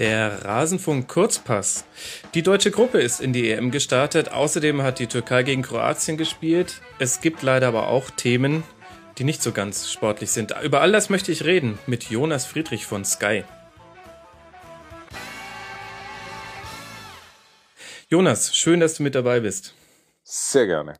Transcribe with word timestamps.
Der 0.00 0.46
Rasenfunk 0.46 1.08
Kurzpass. 1.08 1.84
Die 2.32 2.42
deutsche 2.42 2.70
Gruppe 2.70 3.00
ist 3.00 3.20
in 3.20 3.34
die 3.34 3.50
EM 3.50 3.70
gestartet. 3.70 4.32
Außerdem 4.32 4.80
hat 4.80 4.98
die 4.98 5.08
Türkei 5.08 5.42
gegen 5.42 5.60
Kroatien 5.60 6.16
gespielt. 6.16 6.80
Es 6.98 7.20
gibt 7.20 7.42
leider 7.42 7.68
aber 7.68 7.88
auch 7.88 8.08
Themen, 8.08 8.62
die 9.18 9.24
nicht 9.24 9.42
so 9.42 9.52
ganz 9.52 9.92
sportlich 9.92 10.30
sind. 10.30 10.54
Über 10.62 10.80
all 10.80 10.90
das 10.90 11.10
möchte 11.10 11.32
ich 11.32 11.44
reden 11.44 11.78
mit 11.86 12.04
Jonas 12.04 12.46
Friedrich 12.46 12.86
von 12.86 13.04
Sky. 13.04 13.44
Jonas, 18.08 18.56
schön, 18.56 18.80
dass 18.80 18.94
du 18.94 19.02
mit 19.02 19.14
dabei 19.14 19.40
bist. 19.40 19.74
Sehr 20.24 20.66
gerne. 20.66 20.96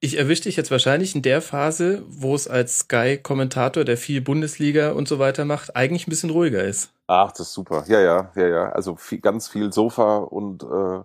Ich 0.00 0.18
erwische 0.18 0.42
dich 0.42 0.56
jetzt 0.56 0.72
wahrscheinlich 0.72 1.14
in 1.14 1.22
der 1.22 1.42
Phase, 1.42 2.02
wo 2.08 2.34
es 2.34 2.48
als 2.48 2.80
Sky-Kommentator, 2.80 3.84
der 3.84 3.96
viel 3.96 4.20
Bundesliga 4.20 4.90
und 4.90 5.06
so 5.06 5.20
weiter 5.20 5.44
macht, 5.44 5.76
eigentlich 5.76 6.08
ein 6.08 6.10
bisschen 6.10 6.30
ruhiger 6.30 6.64
ist. 6.64 6.92
Ach, 7.14 7.30
das 7.30 7.48
ist 7.48 7.52
super. 7.52 7.84
Ja, 7.88 8.00
ja, 8.00 8.30
ja, 8.36 8.46
ja. 8.46 8.68
Also 8.70 8.96
viel, 8.96 9.20
ganz 9.20 9.46
viel 9.46 9.70
Sofa 9.70 10.16
und 10.16 10.62
äh, 10.62 11.02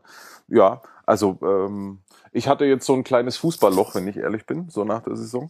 ja, 0.48 0.81
also 1.05 1.38
ähm, 1.41 1.99
ich 2.31 2.48
hatte 2.48 2.63
jetzt 2.63 2.85
so 2.85 2.93
ein 2.93 3.03
kleines 3.03 3.35
Fußballloch, 3.35 3.93
wenn 3.93 4.07
ich 4.07 4.15
ehrlich 4.15 4.45
bin, 4.45 4.70
so 4.70 4.85
nach 4.85 5.01
der 5.01 5.17
Saison. 5.17 5.49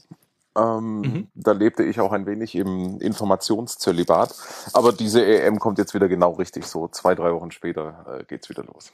Ähm, 0.57 1.01
mhm. 1.01 1.27
Da 1.35 1.51
lebte 1.51 1.83
ich 1.83 1.99
auch 1.99 2.11
ein 2.11 2.25
wenig 2.25 2.55
im 2.55 2.99
Informationszölibat. 2.99 4.33
Aber 4.73 4.93
diese 4.93 5.23
EM 5.23 5.59
kommt 5.59 5.77
jetzt 5.77 5.93
wieder 5.93 6.07
genau 6.07 6.31
richtig. 6.31 6.65
So 6.65 6.87
zwei, 6.87 7.13
drei 7.13 7.31
Wochen 7.33 7.51
später 7.51 8.19
äh, 8.21 8.23
geht's 8.23 8.49
wieder 8.49 8.63
los. 8.63 8.91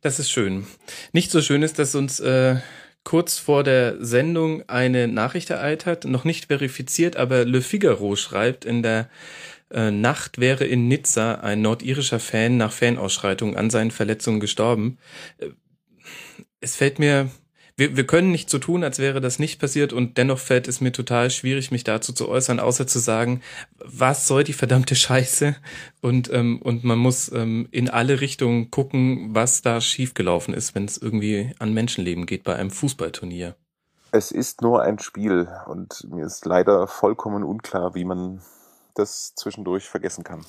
Das 0.00 0.18
ist 0.18 0.30
schön. 0.30 0.66
Nicht 1.12 1.30
so 1.30 1.42
schön 1.42 1.62
ist, 1.62 1.78
dass 1.78 1.94
uns 1.94 2.20
äh, 2.20 2.56
kurz 3.04 3.38
vor 3.38 3.64
der 3.64 4.02
Sendung 4.02 4.66
eine 4.66 5.08
Nachricht 5.08 5.50
ereilt 5.50 5.84
hat, 5.84 6.06
noch 6.06 6.24
nicht 6.24 6.46
verifiziert, 6.46 7.16
aber 7.16 7.44
Le 7.44 7.60
Figaro 7.60 8.16
schreibt, 8.16 8.64
in 8.64 8.82
der 8.82 9.10
äh, 9.70 9.90
Nacht 9.90 10.38
wäre 10.38 10.64
in 10.64 10.88
Nizza 10.88 11.36
ein 11.36 11.62
nordirischer 11.62 12.20
Fan 12.20 12.56
nach 12.56 12.72
Fanausschreitung 12.72 13.56
an 13.56 13.70
seinen 13.70 13.90
Verletzungen 13.90 14.40
gestorben. 14.40 14.98
Äh, 15.38 15.50
es 16.60 16.76
fällt 16.76 16.98
mir 16.98 17.30
wir, 17.78 17.94
wir 17.94 18.06
können 18.06 18.30
nicht 18.30 18.48
so 18.48 18.58
tun, 18.58 18.82
als 18.82 18.98
wäre 18.98 19.20
das 19.20 19.38
nicht 19.38 19.60
passiert 19.60 19.92
und 19.92 20.16
dennoch 20.16 20.38
fällt 20.38 20.66
es 20.66 20.80
mir 20.80 20.92
total 20.92 21.30
schwierig, 21.30 21.70
mich 21.70 21.84
dazu 21.84 22.14
zu 22.14 22.26
äußern, 22.26 22.58
außer 22.58 22.86
zu 22.86 22.98
sagen, 22.98 23.42
was 23.84 24.26
soll 24.26 24.44
die 24.44 24.54
verdammte 24.54 24.94
Scheiße 24.94 25.54
und, 26.00 26.32
ähm, 26.32 26.60
und 26.62 26.84
man 26.84 26.98
muss 26.98 27.30
ähm, 27.32 27.68
in 27.70 27.90
alle 27.90 28.22
Richtungen 28.22 28.70
gucken, 28.70 29.34
was 29.34 29.60
da 29.60 29.82
schiefgelaufen 29.82 30.54
ist, 30.54 30.74
wenn 30.74 30.86
es 30.86 30.96
irgendwie 30.96 31.54
an 31.58 31.74
Menschenleben 31.74 32.24
geht 32.24 32.44
bei 32.44 32.56
einem 32.56 32.70
Fußballturnier. 32.70 33.56
Es 34.10 34.30
ist 34.30 34.62
nur 34.62 34.82
ein 34.82 34.98
Spiel 34.98 35.46
und 35.66 36.06
mir 36.10 36.24
ist 36.24 36.46
leider 36.46 36.86
vollkommen 36.86 37.44
unklar, 37.44 37.94
wie 37.94 38.06
man 38.06 38.40
das 38.98 39.34
zwischendurch 39.34 39.84
vergessen 39.84 40.24
kann. 40.24 40.44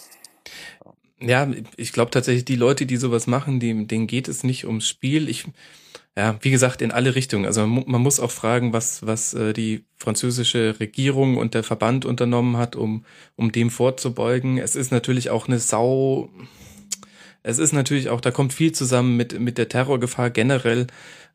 Ja, 1.19 1.49
ich 1.75 1.93
glaube 1.93 2.11
tatsächlich, 2.11 2.45
die 2.45 2.55
Leute, 2.55 2.85
die 2.85 2.97
sowas 2.97 3.25
machen, 3.27 3.59
die, 3.59 3.87
denen 3.87 4.07
geht 4.07 4.27
es 4.27 4.43
nicht 4.43 4.67
ums 4.67 4.87
Spiel. 4.87 5.29
Ich, 5.29 5.45
ja, 6.15 6.37
wie 6.41 6.51
gesagt, 6.51 6.81
in 6.81 6.91
alle 6.91 7.15
Richtungen. 7.15 7.45
Also 7.45 7.65
man, 7.65 7.83
man 7.87 8.01
muss 8.01 8.19
auch 8.19 8.29
fragen, 8.29 8.71
was, 8.71 9.05
was 9.05 9.33
äh, 9.33 9.53
die 9.53 9.83
französische 9.97 10.79
Regierung 10.79 11.37
und 11.37 11.55
der 11.55 11.63
Verband 11.63 12.05
unternommen 12.05 12.57
hat, 12.57 12.75
um, 12.75 13.03
um 13.35 13.51
dem 13.51 13.71
vorzubeugen. 13.71 14.59
Es 14.59 14.75
ist 14.75 14.91
natürlich 14.91 15.31
auch 15.31 15.47
eine 15.47 15.59
Sau. 15.59 16.29
Es 17.41 17.57
ist 17.57 17.73
natürlich 17.73 18.09
auch, 18.09 18.21
da 18.21 18.29
kommt 18.29 18.53
viel 18.53 18.71
zusammen 18.71 19.17
mit, 19.17 19.39
mit 19.39 19.57
der 19.57 19.69
Terrorgefahr 19.69 20.29
generell. 20.29 20.85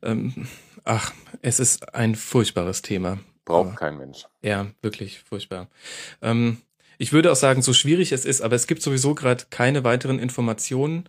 Ähm, 0.02 0.46
ach, 0.84 1.12
es 1.40 1.58
ist 1.58 1.92
ein 1.94 2.14
furchtbares 2.14 2.82
Thema. 2.82 3.18
Braucht 3.44 3.76
kein 3.76 3.98
Mensch. 3.98 4.26
Ja, 4.42 4.68
wirklich 4.80 5.20
furchtbar. 5.20 5.68
Ähm, 6.20 6.58
ich 7.02 7.12
würde 7.12 7.32
auch 7.32 7.36
sagen, 7.36 7.62
so 7.62 7.72
schwierig 7.72 8.12
es 8.12 8.24
ist, 8.24 8.42
aber 8.42 8.54
es 8.54 8.68
gibt 8.68 8.80
sowieso 8.80 9.16
gerade 9.16 9.46
keine 9.50 9.82
weiteren 9.82 10.20
Informationen. 10.20 11.08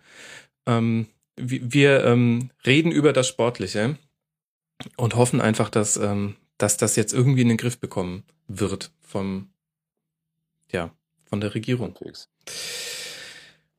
Ähm, 0.66 1.06
wir 1.36 2.04
ähm, 2.04 2.50
reden 2.66 2.90
über 2.90 3.12
das 3.12 3.28
Sportliche 3.28 3.96
und 4.96 5.14
hoffen 5.14 5.40
einfach, 5.40 5.70
dass, 5.70 5.96
ähm, 5.96 6.34
dass 6.58 6.78
das 6.78 6.96
jetzt 6.96 7.12
irgendwie 7.12 7.42
in 7.42 7.48
den 7.48 7.58
Griff 7.58 7.78
bekommen 7.78 8.24
wird 8.48 8.90
vom, 9.02 9.50
ja, 10.72 10.90
von 11.26 11.40
der 11.40 11.54
Regierung. 11.54 11.96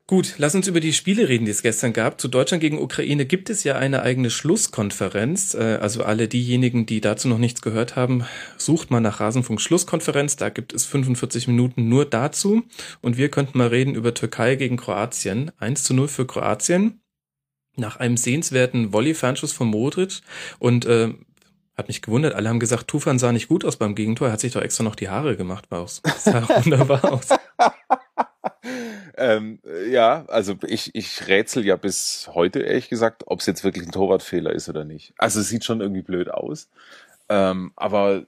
Gut, 0.07 0.35
lass 0.37 0.53
uns 0.53 0.67
über 0.67 0.79
die 0.79 0.93
Spiele 0.93 1.27
reden, 1.29 1.45
die 1.45 1.51
es 1.51 1.63
gestern 1.63 1.91
gab. 1.91 2.21
Zu 2.21 2.27
Deutschland 2.27 2.61
gegen 2.61 2.79
Ukraine 2.79 3.25
gibt 3.25 3.49
es 3.49 3.63
ja 3.63 3.75
eine 3.75 4.03
eigene 4.03 4.29
Schlusskonferenz. 4.29 5.55
Äh, 5.55 5.79
also 5.81 6.03
alle 6.03 6.27
diejenigen, 6.27 6.85
die 6.85 7.01
dazu 7.01 7.27
noch 7.27 7.39
nichts 7.39 7.63
gehört 7.63 7.95
haben, 7.95 8.23
sucht 8.55 8.91
mal 8.91 8.99
nach 8.99 9.19
Rasenfunk 9.19 9.59
Schlusskonferenz. 9.59 10.35
Da 10.35 10.49
gibt 10.49 10.73
es 10.73 10.85
45 10.85 11.47
Minuten 11.47 11.89
nur 11.89 12.05
dazu. 12.05 12.61
Und 13.01 13.17
wir 13.17 13.29
könnten 13.29 13.57
mal 13.57 13.69
reden 13.69 13.95
über 13.95 14.13
Türkei 14.13 14.55
gegen 14.55 14.77
Kroatien. 14.77 15.51
1 15.57 15.83
zu 15.83 15.95
0 15.95 16.07
für 16.07 16.27
Kroatien 16.27 17.01
nach 17.75 17.97
einem 17.97 18.15
sehenswerten 18.15 18.93
Volley-Fernschuss 18.93 19.53
von 19.53 19.69
Modric 19.69 20.21
und 20.59 20.85
äh, 20.85 21.15
hat 21.75 21.87
mich 21.87 22.01
gewundert, 22.01 22.35
alle 22.35 22.47
haben 22.47 22.59
gesagt, 22.59 22.87
Tufan 22.87 23.19
sah 23.19 23.31
nicht 23.31 23.49
gut 23.49 23.65
aus 23.65 23.75
beim 23.75 23.95
Gegentor, 23.95 24.27
er 24.27 24.33
hat 24.33 24.39
sich 24.39 24.53
doch 24.53 24.61
extra 24.61 24.83
noch 24.83 24.95
die 24.95 25.09
Haare 25.09 25.35
gemacht, 25.35 25.69
war 25.71 25.81
aus. 25.81 26.01
Sah 26.19 26.47
wunderbar 26.63 27.03
aus. 27.11 27.29
Ähm, 29.17 29.59
ja, 29.89 30.25
also 30.27 30.55
ich, 30.65 30.93
ich 30.95 31.27
rätsel 31.27 31.65
ja 31.65 31.75
bis 31.75 32.29
heute, 32.33 32.59
ehrlich 32.59 32.89
gesagt, 32.89 33.23
ob 33.27 33.39
es 33.39 33.45
jetzt 33.45 33.63
wirklich 33.63 33.85
ein 33.85 33.91
Torwartfehler 33.91 34.51
ist 34.51 34.69
oder 34.69 34.83
nicht. 34.85 35.13
Also 35.17 35.39
es 35.39 35.49
sieht 35.49 35.63
schon 35.63 35.81
irgendwie 35.81 36.01
blöd 36.01 36.29
aus. 36.29 36.69
Ähm, 37.29 37.71
aber 37.75 38.25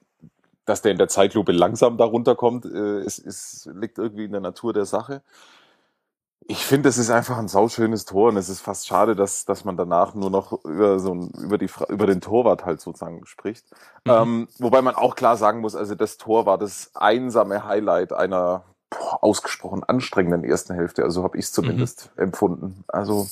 dass 0.66 0.82
der 0.82 0.92
in 0.92 0.98
der 0.98 1.08
Zeitlupe 1.08 1.52
langsam 1.54 1.98
darunter 1.98 2.36
kommt, 2.36 2.66
äh, 2.66 3.02
ist, 3.02 3.20
ist, 3.20 3.70
liegt 3.74 3.98
irgendwie 3.98 4.26
in 4.26 4.32
der 4.32 4.42
Natur 4.42 4.74
der 4.74 4.86
Sache. 4.86 5.22
Ich 6.50 6.66
finde, 6.66 6.90
es 6.90 6.98
ist 6.98 7.10
einfach 7.10 7.38
ein 7.38 7.48
sauschönes 7.48 8.06
Tor 8.06 8.30
und 8.30 8.38
es 8.38 8.48
ist 8.48 8.62
fast 8.62 8.88
schade, 8.88 9.16
dass, 9.16 9.46
dass 9.46 9.66
man 9.66 9.76
danach 9.76 10.14
nur 10.14 10.30
noch 10.30 10.64
über 10.64 11.00
so 11.00 11.14
ein, 11.14 11.30
über 11.42 11.58
die 11.58 11.70
über 11.90 12.06
den 12.06 12.22
Torwart 12.22 12.66
halt 12.66 12.80
sozusagen 12.80 13.26
spricht. 13.26 13.66
Mhm. 14.06 14.12
Ähm, 14.12 14.48
wobei 14.60 14.82
man 14.82 14.96
auch 14.96 15.16
klar 15.16 15.36
sagen 15.38 15.62
muss, 15.62 15.76
also 15.76 15.96
das 15.96 16.18
Tor 16.18 16.46
war 16.46 16.58
das 16.58 16.92
einsame 16.96 17.66
Highlight 17.66 18.14
einer 18.14 18.64
boah, 18.90 19.24
ausgesprochen 19.24 19.84
anstrengenden 19.84 20.44
ersten 20.44 20.74
Hälfte. 20.74 21.04
Also 21.04 21.24
habe 21.24 21.38
ich 21.38 21.46
es 21.46 21.52
zumindest 21.52 22.12
mhm. 22.16 22.24
empfunden. 22.24 22.84
Also 22.88 23.28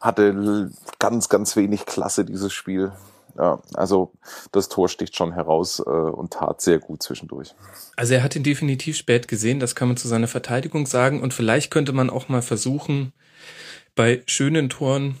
hatte 0.00 0.70
ganz, 0.98 1.28
ganz 1.28 1.56
wenig 1.56 1.86
Klasse 1.86 2.24
dieses 2.24 2.52
Spiel. 2.52 2.92
Ja, 3.36 3.60
also 3.74 4.12
das 4.50 4.68
Tor 4.68 4.88
sticht 4.88 5.14
schon 5.14 5.32
heraus 5.32 5.78
äh, 5.78 5.82
und 5.82 6.32
tat 6.32 6.60
sehr 6.60 6.80
gut 6.80 7.02
zwischendurch. 7.02 7.54
Also 7.96 8.14
er 8.14 8.24
hat 8.24 8.34
ihn 8.34 8.42
definitiv 8.42 8.96
spät 8.96 9.28
gesehen, 9.28 9.60
das 9.60 9.76
kann 9.76 9.86
man 9.86 9.96
zu 9.96 10.08
seiner 10.08 10.26
Verteidigung 10.26 10.86
sagen. 10.86 11.22
Und 11.22 11.34
vielleicht 11.34 11.70
könnte 11.70 11.92
man 11.92 12.10
auch 12.10 12.28
mal 12.28 12.42
versuchen, 12.42 13.12
bei 13.94 14.22
schönen 14.26 14.68
Toren 14.68 15.18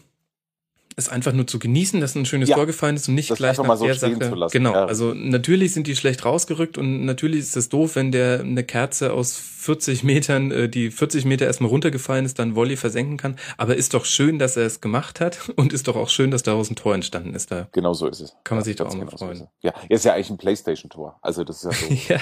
es 0.98 1.08
einfach 1.08 1.32
nur 1.32 1.46
zu 1.46 1.58
genießen, 1.58 2.00
dass 2.00 2.14
ein 2.14 2.26
schönes 2.26 2.48
ja, 2.48 2.56
Tor 2.56 2.66
gefallen 2.66 2.96
ist 2.96 3.08
und 3.08 3.14
nicht 3.14 3.34
gleich 3.34 3.56
nach 3.56 3.76
so 3.76 3.84
der 3.84 3.94
Sache. 3.94 4.48
Genau, 4.50 4.72
ja. 4.72 4.84
also 4.84 5.14
natürlich 5.14 5.72
sind 5.72 5.86
die 5.86 5.96
schlecht 5.96 6.24
rausgerückt 6.24 6.76
und 6.76 7.04
natürlich 7.04 7.40
ist 7.40 7.56
es 7.56 7.68
doof, 7.68 7.96
wenn 7.96 8.10
der 8.12 8.40
eine 8.40 8.64
Kerze 8.64 9.12
aus 9.12 9.36
40 9.36 10.02
Metern, 10.02 10.50
äh, 10.50 10.68
die 10.68 10.90
40 10.90 11.24
Meter 11.24 11.46
erstmal 11.46 11.70
runtergefallen 11.70 12.24
ist, 12.24 12.38
dann 12.38 12.56
Volley 12.56 12.76
versenken 12.76 13.16
kann. 13.16 13.36
Aber 13.56 13.76
ist 13.76 13.94
doch 13.94 14.04
schön, 14.04 14.38
dass 14.38 14.56
er 14.56 14.66
es 14.66 14.80
gemacht 14.80 15.20
hat 15.20 15.48
und 15.56 15.72
ist 15.72 15.88
doch 15.88 15.96
auch 15.96 16.08
schön, 16.08 16.30
dass 16.30 16.42
daraus 16.42 16.70
ein 16.70 16.76
Tor 16.76 16.94
entstanden 16.94 17.34
ist. 17.34 17.50
Da 17.50 17.68
genau 17.72 17.94
so 17.94 18.08
ist 18.08 18.20
es. 18.20 18.36
Kann 18.44 18.56
man 18.56 18.62
ja, 18.62 18.64
sich 18.64 18.76
doch 18.76 18.86
auch 18.86 18.94
mal 18.94 19.06
genau 19.06 19.16
freuen. 19.16 19.36
So 19.36 19.48
ja, 19.60 19.72
ist 19.88 20.04
ja 20.04 20.14
eigentlich 20.14 20.30
ein 20.30 20.38
Playstation-Tor. 20.38 21.18
Also 21.22 21.44
das 21.44 21.64
ist 21.64 21.64
ja 21.64 21.88
so. 21.88 21.94
ja. 22.08 22.20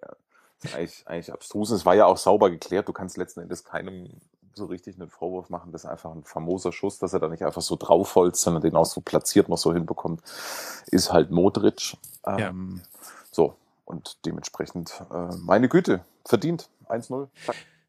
ja. 0.00 0.74
Eigentlich, 0.74 1.02
eigentlich 1.06 1.32
abstrus. 1.32 1.70
Es 1.72 1.84
war 1.84 1.96
ja 1.96 2.06
auch 2.06 2.16
sauber 2.16 2.50
geklärt. 2.50 2.88
Du 2.88 2.92
kannst 2.92 3.16
letzten 3.16 3.40
Endes 3.40 3.64
keinem 3.64 4.08
so 4.54 4.66
richtig 4.66 4.96
einen 4.96 5.08
Vorwurf 5.08 5.50
machen. 5.50 5.72
Das 5.72 5.84
ist 5.84 5.90
einfach 5.90 6.12
ein 6.12 6.24
famoser 6.24 6.72
Schuss, 6.72 6.98
dass 6.98 7.12
er 7.12 7.20
da 7.20 7.28
nicht 7.28 7.44
einfach 7.44 7.62
so 7.62 7.76
draufholzt, 7.76 8.42
sondern 8.42 8.62
den 8.62 8.76
auch 8.76 8.86
so 8.86 9.00
platziert 9.00 9.48
noch 9.48 9.58
so 9.58 9.72
hinbekommt, 9.72 10.22
ist 10.86 11.12
halt 11.12 11.30
Modric. 11.30 11.96
Ähm, 12.26 12.38
ja. 12.38 12.52
So, 13.30 13.56
und 13.84 14.18
dementsprechend, 14.26 15.02
äh, 15.12 15.34
meine 15.36 15.68
Güte, 15.68 16.04
verdient. 16.24 16.68
1-0. 16.88 17.28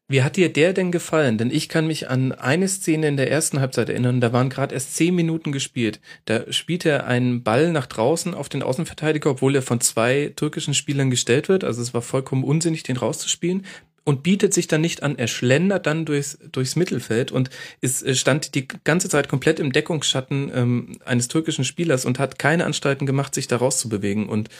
Wie 0.06 0.22
hat 0.22 0.36
dir 0.36 0.52
der 0.52 0.74
denn 0.74 0.92
gefallen? 0.92 1.38
Denn 1.38 1.50
ich 1.50 1.70
kann 1.70 1.86
mich 1.86 2.10
an 2.10 2.32
eine 2.32 2.68
Szene 2.68 3.08
in 3.08 3.16
der 3.16 3.30
ersten 3.30 3.60
Halbzeit 3.60 3.88
erinnern, 3.88 4.20
da 4.20 4.34
waren 4.34 4.50
gerade 4.50 4.74
erst 4.74 4.96
zehn 4.96 5.14
Minuten 5.14 5.50
gespielt. 5.50 5.98
Da 6.26 6.52
spielt 6.52 6.84
er 6.84 7.06
einen 7.06 7.42
Ball 7.42 7.72
nach 7.72 7.86
draußen 7.86 8.34
auf 8.34 8.50
den 8.50 8.62
Außenverteidiger, 8.62 9.30
obwohl 9.30 9.54
er 9.54 9.62
von 9.62 9.80
zwei 9.80 10.32
türkischen 10.36 10.74
Spielern 10.74 11.08
gestellt 11.08 11.48
wird. 11.48 11.64
Also 11.64 11.80
es 11.80 11.94
war 11.94 12.02
vollkommen 12.02 12.44
unsinnig, 12.44 12.82
den 12.82 12.98
rauszuspielen 12.98 13.64
und 14.04 14.22
bietet 14.22 14.52
sich 14.52 14.68
dann 14.68 14.82
nicht 14.82 15.02
an. 15.02 15.16
Er 15.16 15.26
schlendert 15.26 15.86
dann 15.86 16.04
durchs, 16.04 16.38
durchs 16.52 16.76
Mittelfeld 16.76 17.32
und 17.32 17.50
ist, 17.80 18.02
äh, 18.02 18.14
stand 18.14 18.54
die 18.54 18.68
ganze 18.68 19.08
Zeit 19.08 19.28
komplett 19.28 19.58
im 19.58 19.72
Deckungsschatten 19.72 20.50
ähm, 20.54 20.98
eines 21.04 21.28
türkischen 21.28 21.64
Spielers 21.64 22.04
und 22.04 22.18
hat 22.18 22.38
keine 22.38 22.66
Anstalten 22.66 23.06
gemacht, 23.06 23.34
sich 23.34 23.48
da 23.48 23.56
rauszubewegen. 23.56 24.28
Und 24.28 24.50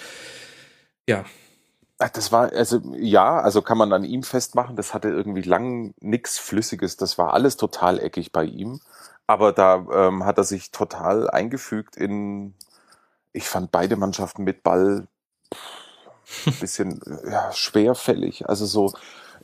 ja. 1.06 1.24
Das 1.98 2.32
war, 2.32 2.52
also 2.52 2.80
ja, 2.96 3.38
also 3.38 3.62
kann 3.62 3.78
man 3.78 3.92
an 3.92 4.04
ihm 4.04 4.24
festmachen, 4.24 4.74
das 4.74 4.94
hatte 4.94 5.08
irgendwie 5.08 5.42
lang 5.42 5.94
nix 6.00 6.38
Flüssiges, 6.38 6.96
das 6.96 7.18
war 7.18 7.32
alles 7.32 7.56
total 7.56 8.00
eckig 8.00 8.32
bei 8.32 8.44
ihm. 8.44 8.80
Aber 9.26 9.52
da 9.52 9.86
ähm, 9.92 10.24
hat 10.24 10.36
er 10.36 10.44
sich 10.44 10.70
total 10.70 11.30
eingefügt 11.30 11.96
in, 11.96 12.54
ich 13.32 13.48
fand 13.48 13.70
beide 13.70 13.96
Mannschaften 13.96 14.42
mit 14.44 14.62
Ball 14.62 15.06
ein 16.46 16.54
bisschen 16.60 17.00
ja, 17.30 17.52
schwerfällig. 17.52 18.48
Also 18.48 18.66
so, 18.66 18.92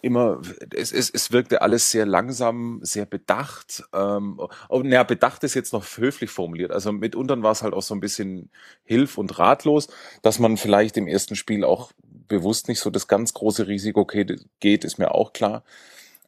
immer, 0.03 0.41
es, 0.75 0.93
es, 0.93 1.11
es 1.11 1.33
wirkte 1.33 1.63
alles 1.63 1.91
sehr 1.91 2.07
langsam, 2.07 2.81
sehr 2.83 3.07
bedacht. 3.07 3.85
Ähm, 3.93 4.41
oh, 4.69 4.81
naja, 4.81 5.03
bedacht 5.03 5.45
ist 5.45 5.55
jetzt 5.55 5.73
noch 5.73 5.85
höflich 5.97 6.31
formuliert. 6.31 6.71
Also 6.73 6.93
mitunter 6.93 7.43
war 7.43 7.53
es 7.53 7.63
halt 7.63 7.75
auch 7.75 7.83
so 7.83 7.95
ein 7.95 8.01
bisschen 8.01 8.51
hilf- 8.85 9.19
und 9.19 9.39
ratlos, 9.39 9.89
dass 10.23 10.39
man 10.39 10.57
vielleicht 10.57 10.97
im 10.97 11.07
ersten 11.07 11.37
Spiel 11.37 11.65
auch 11.65 11.93
bewusst 12.03 12.69
nicht 12.69 12.81
so 12.81 12.91
das 12.91 13.09
ganz 13.09 13.35
große 13.35 13.67
Risiko 13.67 14.07
geht, 14.07 14.85
ist 14.85 14.99
mir 14.99 15.15
auch 15.15 15.33
klar. 15.33 15.65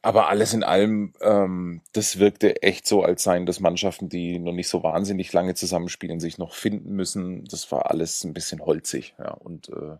Aber 0.05 0.27
alles 0.27 0.53
in 0.53 0.65
allem, 0.65 1.13
ähm, 1.21 1.79
das 1.93 2.19
wirkte 2.19 2.61
echt 2.61 2.85
so, 2.85 3.03
als 3.03 3.23
seien 3.23 3.45
das 3.45 3.61
Mannschaften, 3.61 4.09
die 4.09 4.37
noch 4.37 4.51
nicht 4.51 4.67
so 4.67 4.83
wahnsinnig 4.83 5.31
lange 5.31 5.55
zusammenspielen, 5.55 6.19
sich 6.19 6.37
noch 6.37 6.53
finden 6.55 6.93
müssen. 6.93 7.45
Das 7.45 7.71
war 7.71 7.89
alles 7.89 8.25
ein 8.25 8.33
bisschen 8.33 8.59
holzig. 8.59 9.15
Ja. 9.17 9.31
Und 9.31 9.69
äh, 9.69 9.95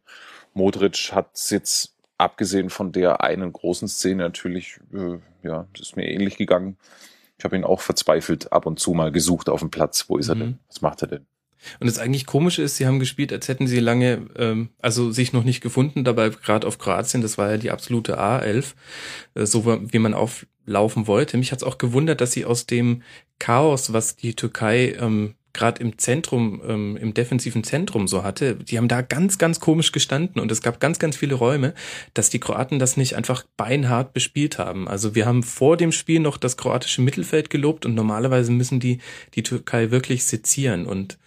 Modric 0.53 1.13
hat 1.13 1.29
jetzt, 1.49 1.92
abgesehen 2.17 2.69
von 2.69 2.91
der 2.91 3.21
einen 3.21 3.51
großen 3.51 3.87
Szene, 3.87 4.23
natürlich, 4.23 4.79
äh, 4.93 5.19
ja, 5.47 5.67
das 5.73 5.87
ist 5.87 5.95
mir 5.95 6.09
ähnlich 6.09 6.37
gegangen. 6.37 6.77
Ich 7.37 7.45
habe 7.45 7.55
ihn 7.55 7.63
auch 7.63 7.81
verzweifelt 7.81 8.51
ab 8.51 8.65
und 8.65 8.79
zu 8.79 8.93
mal 8.93 9.11
gesucht 9.11 9.49
auf 9.49 9.59
dem 9.59 9.71
Platz. 9.71 10.05
Wo 10.07 10.17
ist 10.17 10.29
er 10.29 10.35
mhm. 10.35 10.39
denn? 10.39 10.59
Was 10.67 10.81
macht 10.81 11.01
er 11.01 11.07
denn? 11.07 11.25
Und 11.79 11.87
das 11.87 11.99
eigentlich 11.99 12.25
komische 12.25 12.61
ist, 12.61 12.77
sie 12.77 12.85
haben 12.85 12.99
gespielt, 12.99 13.31
als 13.31 13.47
hätten 13.47 13.67
sie 13.67 13.79
lange, 13.79 14.27
ähm, 14.35 14.69
also 14.81 15.11
sich 15.11 15.33
noch 15.33 15.43
nicht 15.43 15.61
gefunden, 15.61 16.03
dabei 16.03 16.29
gerade 16.29 16.67
auf 16.67 16.77
Kroatien, 16.77 17.21
das 17.21 17.37
war 17.37 17.51
ja 17.51 17.57
die 17.57 17.71
absolute 17.71 18.19
A11, 18.19 18.73
äh, 19.35 19.45
so 19.45 19.65
wie 19.65 19.99
man 19.99 20.13
auflaufen 20.13 21.07
wollte. 21.07 21.37
Mich 21.37 21.51
hat 21.51 21.59
es 21.59 21.63
auch 21.63 21.77
gewundert, 21.77 22.21
dass 22.21 22.33
sie 22.33 22.45
aus 22.45 22.65
dem 22.65 23.01
Chaos, 23.39 23.93
was 23.93 24.15
die 24.15 24.35
Türkei 24.35 24.95
ähm, 24.99 25.35
gerade 25.53 25.81
im 25.81 25.97
Zentrum, 25.97 26.61
ähm, 26.67 26.97
im 26.97 27.13
defensiven 27.13 27.63
Zentrum 27.63 28.07
so 28.07 28.23
hatte, 28.23 28.55
die 28.55 28.77
haben 28.77 28.87
da 28.87 29.01
ganz, 29.01 29.37
ganz 29.37 29.59
komisch 29.59 29.91
gestanden 29.91 30.41
und 30.41 30.51
es 30.51 30.61
gab 30.61 30.79
ganz, 30.79 30.99
ganz 30.99 31.15
viele 31.15 31.35
Räume, 31.35 31.73
dass 32.13 32.29
die 32.29 32.39
Kroaten 32.39 32.79
das 32.79 32.97
nicht 32.97 33.15
einfach 33.15 33.45
beinhart 33.55 34.13
bespielt 34.13 34.57
haben. 34.57 34.87
Also 34.87 35.15
wir 35.15 35.25
haben 35.25 35.43
vor 35.43 35.77
dem 35.77 35.91
Spiel 35.91 36.19
noch 36.19 36.37
das 36.37 36.57
kroatische 36.57 37.01
Mittelfeld 37.01 37.49
gelobt 37.49 37.85
und 37.85 37.93
normalerweise 37.95 38.51
müssen 38.51 38.79
die 38.79 38.99
die 39.35 39.43
Türkei 39.43 39.91
wirklich 39.91 40.25
sezieren 40.25 40.85
und 40.85 41.17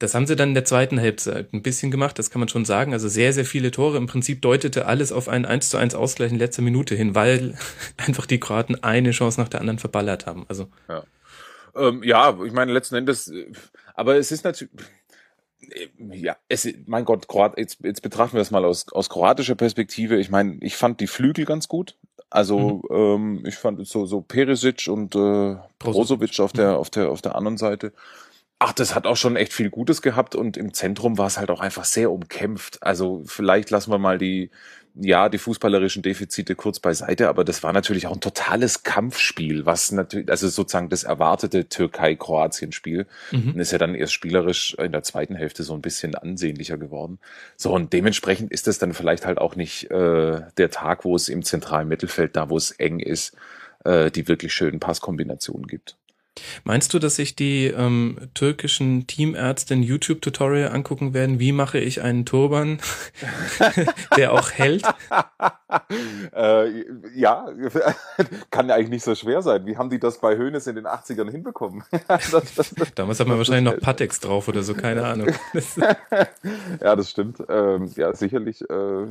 das 0.00 0.14
haben 0.14 0.26
sie 0.26 0.34
dann 0.34 0.50
in 0.50 0.54
der 0.54 0.64
zweiten 0.64 0.98
Halbzeit 0.98 1.52
ein 1.52 1.62
bisschen 1.62 1.90
gemacht, 1.90 2.18
das 2.18 2.30
kann 2.30 2.40
man 2.40 2.48
schon 2.48 2.64
sagen. 2.64 2.94
Also 2.94 3.06
sehr, 3.08 3.34
sehr 3.34 3.44
viele 3.44 3.70
Tore. 3.70 3.98
Im 3.98 4.06
Prinzip 4.06 4.40
deutete 4.40 4.86
alles 4.86 5.12
auf 5.12 5.28
einen 5.28 5.44
1 5.44 5.68
zu 5.68 5.76
1 5.76 5.94
Ausgleich 5.94 6.32
in 6.32 6.38
letzter 6.38 6.62
Minute 6.62 6.94
hin, 6.94 7.14
weil 7.14 7.54
einfach 7.98 8.24
die 8.24 8.40
Kroaten 8.40 8.82
eine 8.82 9.10
Chance 9.10 9.38
nach 9.38 9.50
der 9.50 9.60
anderen 9.60 9.78
verballert 9.78 10.24
haben. 10.24 10.46
Also. 10.48 10.68
Ja, 10.88 11.04
ähm, 11.74 12.02
ja 12.02 12.38
ich 12.44 12.52
meine, 12.52 12.72
letzten 12.72 12.96
Endes, 12.96 13.28
äh, 13.28 13.52
aber 13.94 14.16
es 14.16 14.32
ist 14.32 14.44
natürlich, 14.44 14.72
äh, 15.60 15.88
ja, 15.98 16.36
es, 16.48 16.68
mein 16.86 17.04
Gott, 17.04 17.28
Kroat, 17.28 17.58
jetzt, 17.58 17.78
jetzt 17.82 18.02
betrachten 18.02 18.34
wir 18.34 18.40
das 18.40 18.50
mal 18.50 18.64
aus, 18.64 18.86
aus 18.92 19.08
kroatischer 19.08 19.54
Perspektive. 19.54 20.18
Ich 20.18 20.30
meine, 20.30 20.58
ich 20.60 20.76
fand 20.76 21.00
die 21.00 21.06
Flügel 21.06 21.44
ganz 21.44 21.68
gut. 21.68 21.96
Also 22.30 22.80
mhm. 22.88 22.96
ähm, 22.96 23.44
ich 23.46 23.56
fand 23.56 23.84
so 23.88 24.06
so 24.06 24.20
Perisic 24.20 24.86
und 24.88 25.16
äh, 25.16 25.56
Brozovic 25.80 26.38
auf 26.38 26.52
der 26.52 26.78
auf 26.78 26.88
der 26.88 27.10
auf 27.10 27.22
der 27.22 27.34
anderen 27.34 27.56
Seite 27.56 27.92
Ach, 28.62 28.74
das 28.74 28.94
hat 28.94 29.06
auch 29.06 29.16
schon 29.16 29.36
echt 29.36 29.54
viel 29.54 29.70
Gutes 29.70 30.02
gehabt 30.02 30.34
und 30.34 30.58
im 30.58 30.74
Zentrum 30.74 31.16
war 31.16 31.26
es 31.26 31.38
halt 31.38 31.50
auch 31.50 31.60
einfach 31.60 31.86
sehr 31.86 32.12
umkämpft. 32.12 32.82
Also 32.82 33.22
vielleicht 33.24 33.70
lassen 33.70 33.90
wir 33.90 33.96
mal 33.96 34.18
die, 34.18 34.50
ja, 35.02 35.28
die 35.28 35.38
fußballerischen 35.38 36.02
Defizite 36.02 36.54
kurz 36.54 36.78
beiseite, 36.78 37.28
aber 37.28 37.44
das 37.44 37.62
war 37.62 37.72
natürlich 37.72 38.06
auch 38.06 38.14
ein 38.14 38.20
totales 38.20 38.82
Kampfspiel, 38.82 39.64
was 39.64 39.92
natürlich, 39.92 40.30
also 40.30 40.48
sozusagen 40.48 40.88
das 40.88 41.04
erwartete 41.04 41.68
Türkei-Kroatien-Spiel. 41.68 43.06
Mhm. 43.32 43.52
Und 43.52 43.60
ist 43.60 43.72
ja 43.72 43.78
dann 43.78 43.94
erst 43.94 44.12
spielerisch 44.12 44.74
in 44.74 44.92
der 44.92 45.02
zweiten 45.02 45.34
Hälfte 45.34 45.62
so 45.62 45.74
ein 45.74 45.80
bisschen 45.80 46.14
ansehnlicher 46.14 46.76
geworden. 46.76 47.18
So, 47.56 47.72
und 47.72 47.92
dementsprechend 47.92 48.52
ist 48.52 48.66
das 48.66 48.78
dann 48.78 48.92
vielleicht 48.92 49.26
halt 49.26 49.38
auch 49.38 49.56
nicht 49.56 49.90
äh, 49.90 50.42
der 50.56 50.70
Tag, 50.70 51.04
wo 51.04 51.16
es 51.16 51.28
im 51.28 51.42
zentralen 51.42 51.88
Mittelfeld, 51.88 52.36
da 52.36 52.50
wo 52.50 52.56
es 52.56 52.70
eng 52.72 53.00
ist, 53.00 53.34
äh, 53.84 54.10
die 54.10 54.28
wirklich 54.28 54.52
schönen 54.52 54.80
Passkombinationen 54.80 55.66
gibt. 55.66 55.96
Meinst 56.64 56.94
du, 56.94 56.98
dass 56.98 57.16
sich 57.16 57.34
die 57.34 57.66
ähm, 57.66 58.16
türkischen 58.34 59.06
Teamärzte 59.06 59.74
ein 59.74 59.82
YouTube-Tutorial 59.82 60.70
angucken 60.70 61.12
werden? 61.12 61.40
Wie 61.40 61.52
mache 61.52 61.78
ich 61.78 62.02
einen 62.02 62.24
Turban, 62.24 62.78
der 64.16 64.32
auch 64.32 64.50
hält? 64.52 64.84
äh, 66.32 66.84
ja, 67.14 67.48
kann 68.50 68.68
ja 68.68 68.76
eigentlich 68.76 68.90
nicht 68.90 69.04
so 69.04 69.14
schwer 69.14 69.42
sein. 69.42 69.66
Wie 69.66 69.76
haben 69.76 69.90
die 69.90 69.98
das 69.98 70.20
bei 70.20 70.36
Hönes 70.36 70.66
in 70.66 70.76
den 70.76 70.86
80ern 70.86 71.30
hinbekommen? 71.30 71.82
das, 72.08 72.30
das, 72.30 72.74
das, 72.74 72.94
Damals 72.94 73.20
hat 73.20 73.26
man 73.26 73.36
wahrscheinlich 73.36 73.74
noch 73.74 73.80
Patex 73.80 74.20
drauf 74.20 74.46
oder 74.48 74.62
so, 74.62 74.74
keine 74.74 75.04
Ahnung. 75.04 75.28
ja, 76.80 76.96
das 76.96 77.10
stimmt. 77.10 77.38
Ähm, 77.48 77.90
ja, 77.96 78.14
sicherlich 78.14 78.62
äh, 78.62 79.06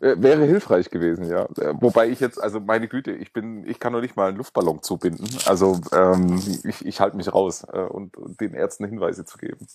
wäre 0.00 0.44
hilfreich 0.44 0.90
gewesen, 0.90 1.28
ja. 1.28 1.48
Wobei 1.80 2.08
ich 2.08 2.20
jetzt, 2.20 2.40
also 2.40 2.60
meine 2.60 2.86
Güte, 2.88 3.12
ich 3.12 3.32
bin, 3.32 3.66
ich 3.68 3.80
kann 3.80 3.92
noch 3.92 4.00
nicht 4.00 4.16
mal 4.16 4.28
einen 4.28 4.38
Luftballon 4.38 4.82
zubinden. 4.82 5.26
Also 5.46 5.80
ähm, 5.92 6.35
ich, 6.64 6.84
ich 6.84 7.00
halte 7.00 7.16
mich 7.16 7.32
raus 7.32 7.66
äh, 7.72 7.78
und, 7.78 8.16
und 8.16 8.40
den 8.40 8.54
Ärzten 8.54 8.86
Hinweise 8.86 9.24
zu 9.24 9.38
geben. 9.38 9.66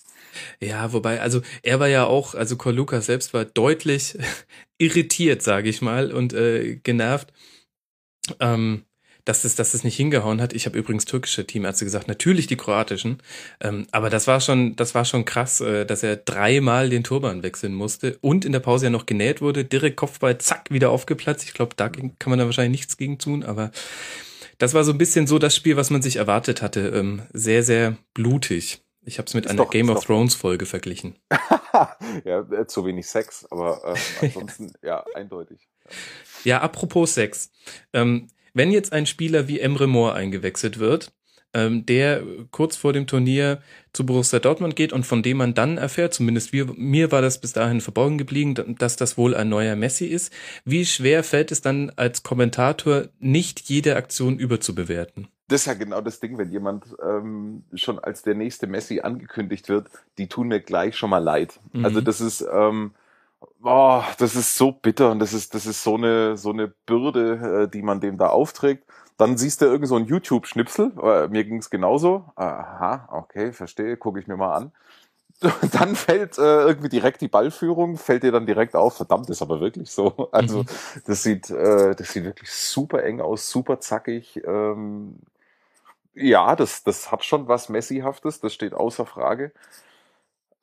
Ja, 0.60 0.92
wobei, 0.92 1.20
also 1.20 1.42
er 1.62 1.80
war 1.80 1.88
ja 1.88 2.06
auch, 2.06 2.34
also 2.34 2.56
Cor 2.56 2.72
Lucas 2.72 3.06
selbst 3.06 3.34
war 3.34 3.44
deutlich 3.44 4.18
irritiert, 4.78 5.42
sage 5.42 5.68
ich 5.68 5.82
mal, 5.82 6.12
und 6.12 6.32
äh, 6.32 6.76
genervt. 6.76 7.32
Ähm, 8.40 8.84
dass 9.24 9.44
es, 9.44 9.54
dass 9.54 9.74
es 9.74 9.84
nicht 9.84 9.96
hingehauen 9.96 10.40
hat. 10.40 10.52
Ich 10.52 10.66
habe 10.66 10.78
übrigens 10.78 11.04
türkische 11.04 11.46
Teamärzte 11.46 11.84
gesagt, 11.84 12.08
natürlich 12.08 12.46
die 12.46 12.56
kroatischen. 12.56 13.18
Ähm, 13.60 13.86
aber 13.92 14.10
das 14.10 14.26
war 14.26 14.40
schon, 14.40 14.74
das 14.76 14.94
war 14.94 15.04
schon 15.04 15.24
krass, 15.24 15.60
äh, 15.60 15.86
dass 15.86 16.02
er 16.02 16.16
dreimal 16.16 16.90
den 16.90 17.04
Turban 17.04 17.42
wechseln 17.42 17.74
musste 17.74 18.18
und 18.20 18.44
in 18.44 18.52
der 18.52 18.60
Pause 18.60 18.86
ja 18.86 18.90
noch 18.90 19.06
genäht 19.06 19.40
wurde, 19.40 19.64
direkt 19.64 19.96
Kopfball, 19.96 20.38
zack, 20.38 20.70
wieder 20.70 20.90
aufgeplatzt. 20.90 21.44
Ich 21.44 21.54
glaube, 21.54 21.74
da 21.76 21.88
kann 21.88 22.30
man 22.30 22.38
da 22.38 22.46
wahrscheinlich 22.46 22.80
nichts 22.80 22.96
gegen 22.96 23.18
tun, 23.18 23.44
aber 23.44 23.70
das 24.62 24.74
war 24.74 24.84
so 24.84 24.92
ein 24.92 24.98
bisschen 24.98 25.26
so 25.26 25.40
das 25.40 25.56
Spiel, 25.56 25.76
was 25.76 25.90
man 25.90 26.02
sich 26.02 26.16
erwartet 26.16 26.62
hatte. 26.62 26.92
Ähm, 26.94 27.22
sehr, 27.32 27.64
sehr 27.64 27.96
blutig. 28.14 28.80
Ich 29.04 29.18
habe 29.18 29.26
es 29.26 29.34
mit 29.34 29.46
ist 29.46 29.50
einer 29.50 29.64
doch, 29.64 29.70
Game 29.70 29.90
of 29.90 30.04
Thrones 30.04 30.36
Folge 30.36 30.66
verglichen. 30.66 31.16
ja, 32.24 32.46
äh, 32.48 32.64
zu 32.68 32.86
wenig 32.86 33.08
Sex, 33.08 33.44
aber 33.50 33.82
äh, 33.84 33.96
ansonsten 34.26 34.72
ja, 34.80 35.04
eindeutig. 35.16 35.68
Ja, 36.44 36.60
apropos 36.60 37.14
Sex. 37.14 37.50
Ähm, 37.92 38.28
wenn 38.54 38.70
jetzt 38.70 38.92
ein 38.92 39.06
Spieler 39.06 39.48
wie 39.48 39.58
Emre 39.58 39.88
Moore 39.88 40.14
eingewechselt 40.14 40.78
wird, 40.78 41.10
ähm, 41.54 41.84
der 41.84 42.22
kurz 42.52 42.76
vor 42.76 42.92
dem 42.92 43.08
Turnier 43.08 43.60
zu 43.92 44.06
Borussia 44.06 44.38
Dortmund 44.38 44.76
geht 44.76 44.92
und 44.92 45.04
von 45.04 45.22
dem 45.22 45.36
man 45.36 45.54
dann 45.54 45.76
erfährt, 45.76 46.14
zumindest 46.14 46.52
wir, 46.52 46.66
mir 46.76 47.12
war 47.12 47.20
das 47.20 47.40
bis 47.40 47.52
dahin 47.52 47.80
verborgen 47.80 48.18
geblieben, 48.18 48.76
dass 48.78 48.96
das 48.96 49.18
wohl 49.18 49.34
ein 49.34 49.48
neuer 49.48 49.76
Messi 49.76 50.06
ist. 50.06 50.32
Wie 50.64 50.86
schwer 50.86 51.22
fällt 51.24 51.52
es 51.52 51.60
dann 51.60 51.90
als 51.96 52.22
Kommentator, 52.22 53.04
nicht 53.18 53.60
jede 53.60 53.96
Aktion 53.96 54.38
überzubewerten? 54.38 55.28
Das 55.48 55.62
ist 55.62 55.66
ja 55.66 55.74
genau 55.74 56.00
das 56.00 56.20
Ding, 56.20 56.38
wenn 56.38 56.50
jemand 56.50 56.86
ähm, 57.02 57.64
schon 57.74 57.98
als 57.98 58.22
der 58.22 58.34
nächste 58.34 58.66
Messi 58.66 59.00
angekündigt 59.00 59.68
wird, 59.68 59.88
die 60.16 60.26
tun 60.26 60.48
mir 60.48 60.60
gleich 60.60 60.96
schon 60.96 61.10
mal 61.10 61.18
leid. 61.18 61.60
Mhm. 61.72 61.84
Also 61.84 62.00
das 62.00 62.22
ist, 62.22 62.42
ähm, 62.50 62.92
oh, 63.62 64.02
das 64.18 64.34
ist 64.34 64.56
so 64.56 64.72
bitter 64.72 65.10
und 65.10 65.18
das 65.18 65.34
ist, 65.34 65.54
das 65.54 65.66
ist 65.66 65.82
so 65.82 65.96
eine, 65.96 66.38
so 66.38 66.50
eine 66.50 66.68
Bürde, 66.86 67.64
äh, 67.64 67.70
die 67.70 67.82
man 67.82 68.00
dem 68.00 68.16
da 68.16 68.28
aufträgt. 68.28 68.84
Dann 69.22 69.36
siehst 69.36 69.60
du 69.60 69.66
irgend 69.66 69.86
so 69.86 69.94
ein 69.94 70.06
YouTube-Schnipsel. 70.06 70.94
Äh, 71.00 71.28
mir 71.28 71.44
ging's 71.44 71.70
genauso. 71.70 72.24
Aha, 72.34 73.08
okay, 73.12 73.52
verstehe, 73.52 73.96
gucke 73.96 74.18
ich 74.18 74.26
mir 74.26 74.36
mal 74.36 74.52
an. 74.52 74.72
Dann 75.72 75.94
fällt 75.94 76.38
äh, 76.38 76.64
irgendwie 76.64 76.88
direkt 76.88 77.20
die 77.20 77.28
Ballführung, 77.28 77.98
fällt 77.98 78.24
dir 78.24 78.32
dann 78.32 78.46
direkt 78.46 78.74
auf, 78.74 78.96
verdammt, 78.96 79.30
ist 79.30 79.40
aber 79.40 79.60
wirklich 79.60 79.92
so. 79.92 80.28
Also 80.32 80.62
mhm. 80.62 80.66
das 81.06 81.22
sieht, 81.22 81.50
äh, 81.50 81.94
das 81.94 82.12
sieht 82.12 82.24
wirklich 82.24 82.50
super 82.50 83.04
eng 83.04 83.20
aus, 83.20 83.48
super 83.48 83.78
zackig. 83.78 84.42
Ähm, 84.44 85.20
ja, 86.14 86.56
das, 86.56 86.82
das 86.82 87.12
hat 87.12 87.24
schon 87.24 87.46
was 87.46 87.68
Messihaftes, 87.68 88.40
das 88.40 88.52
steht 88.52 88.74
außer 88.74 89.06
Frage. 89.06 89.52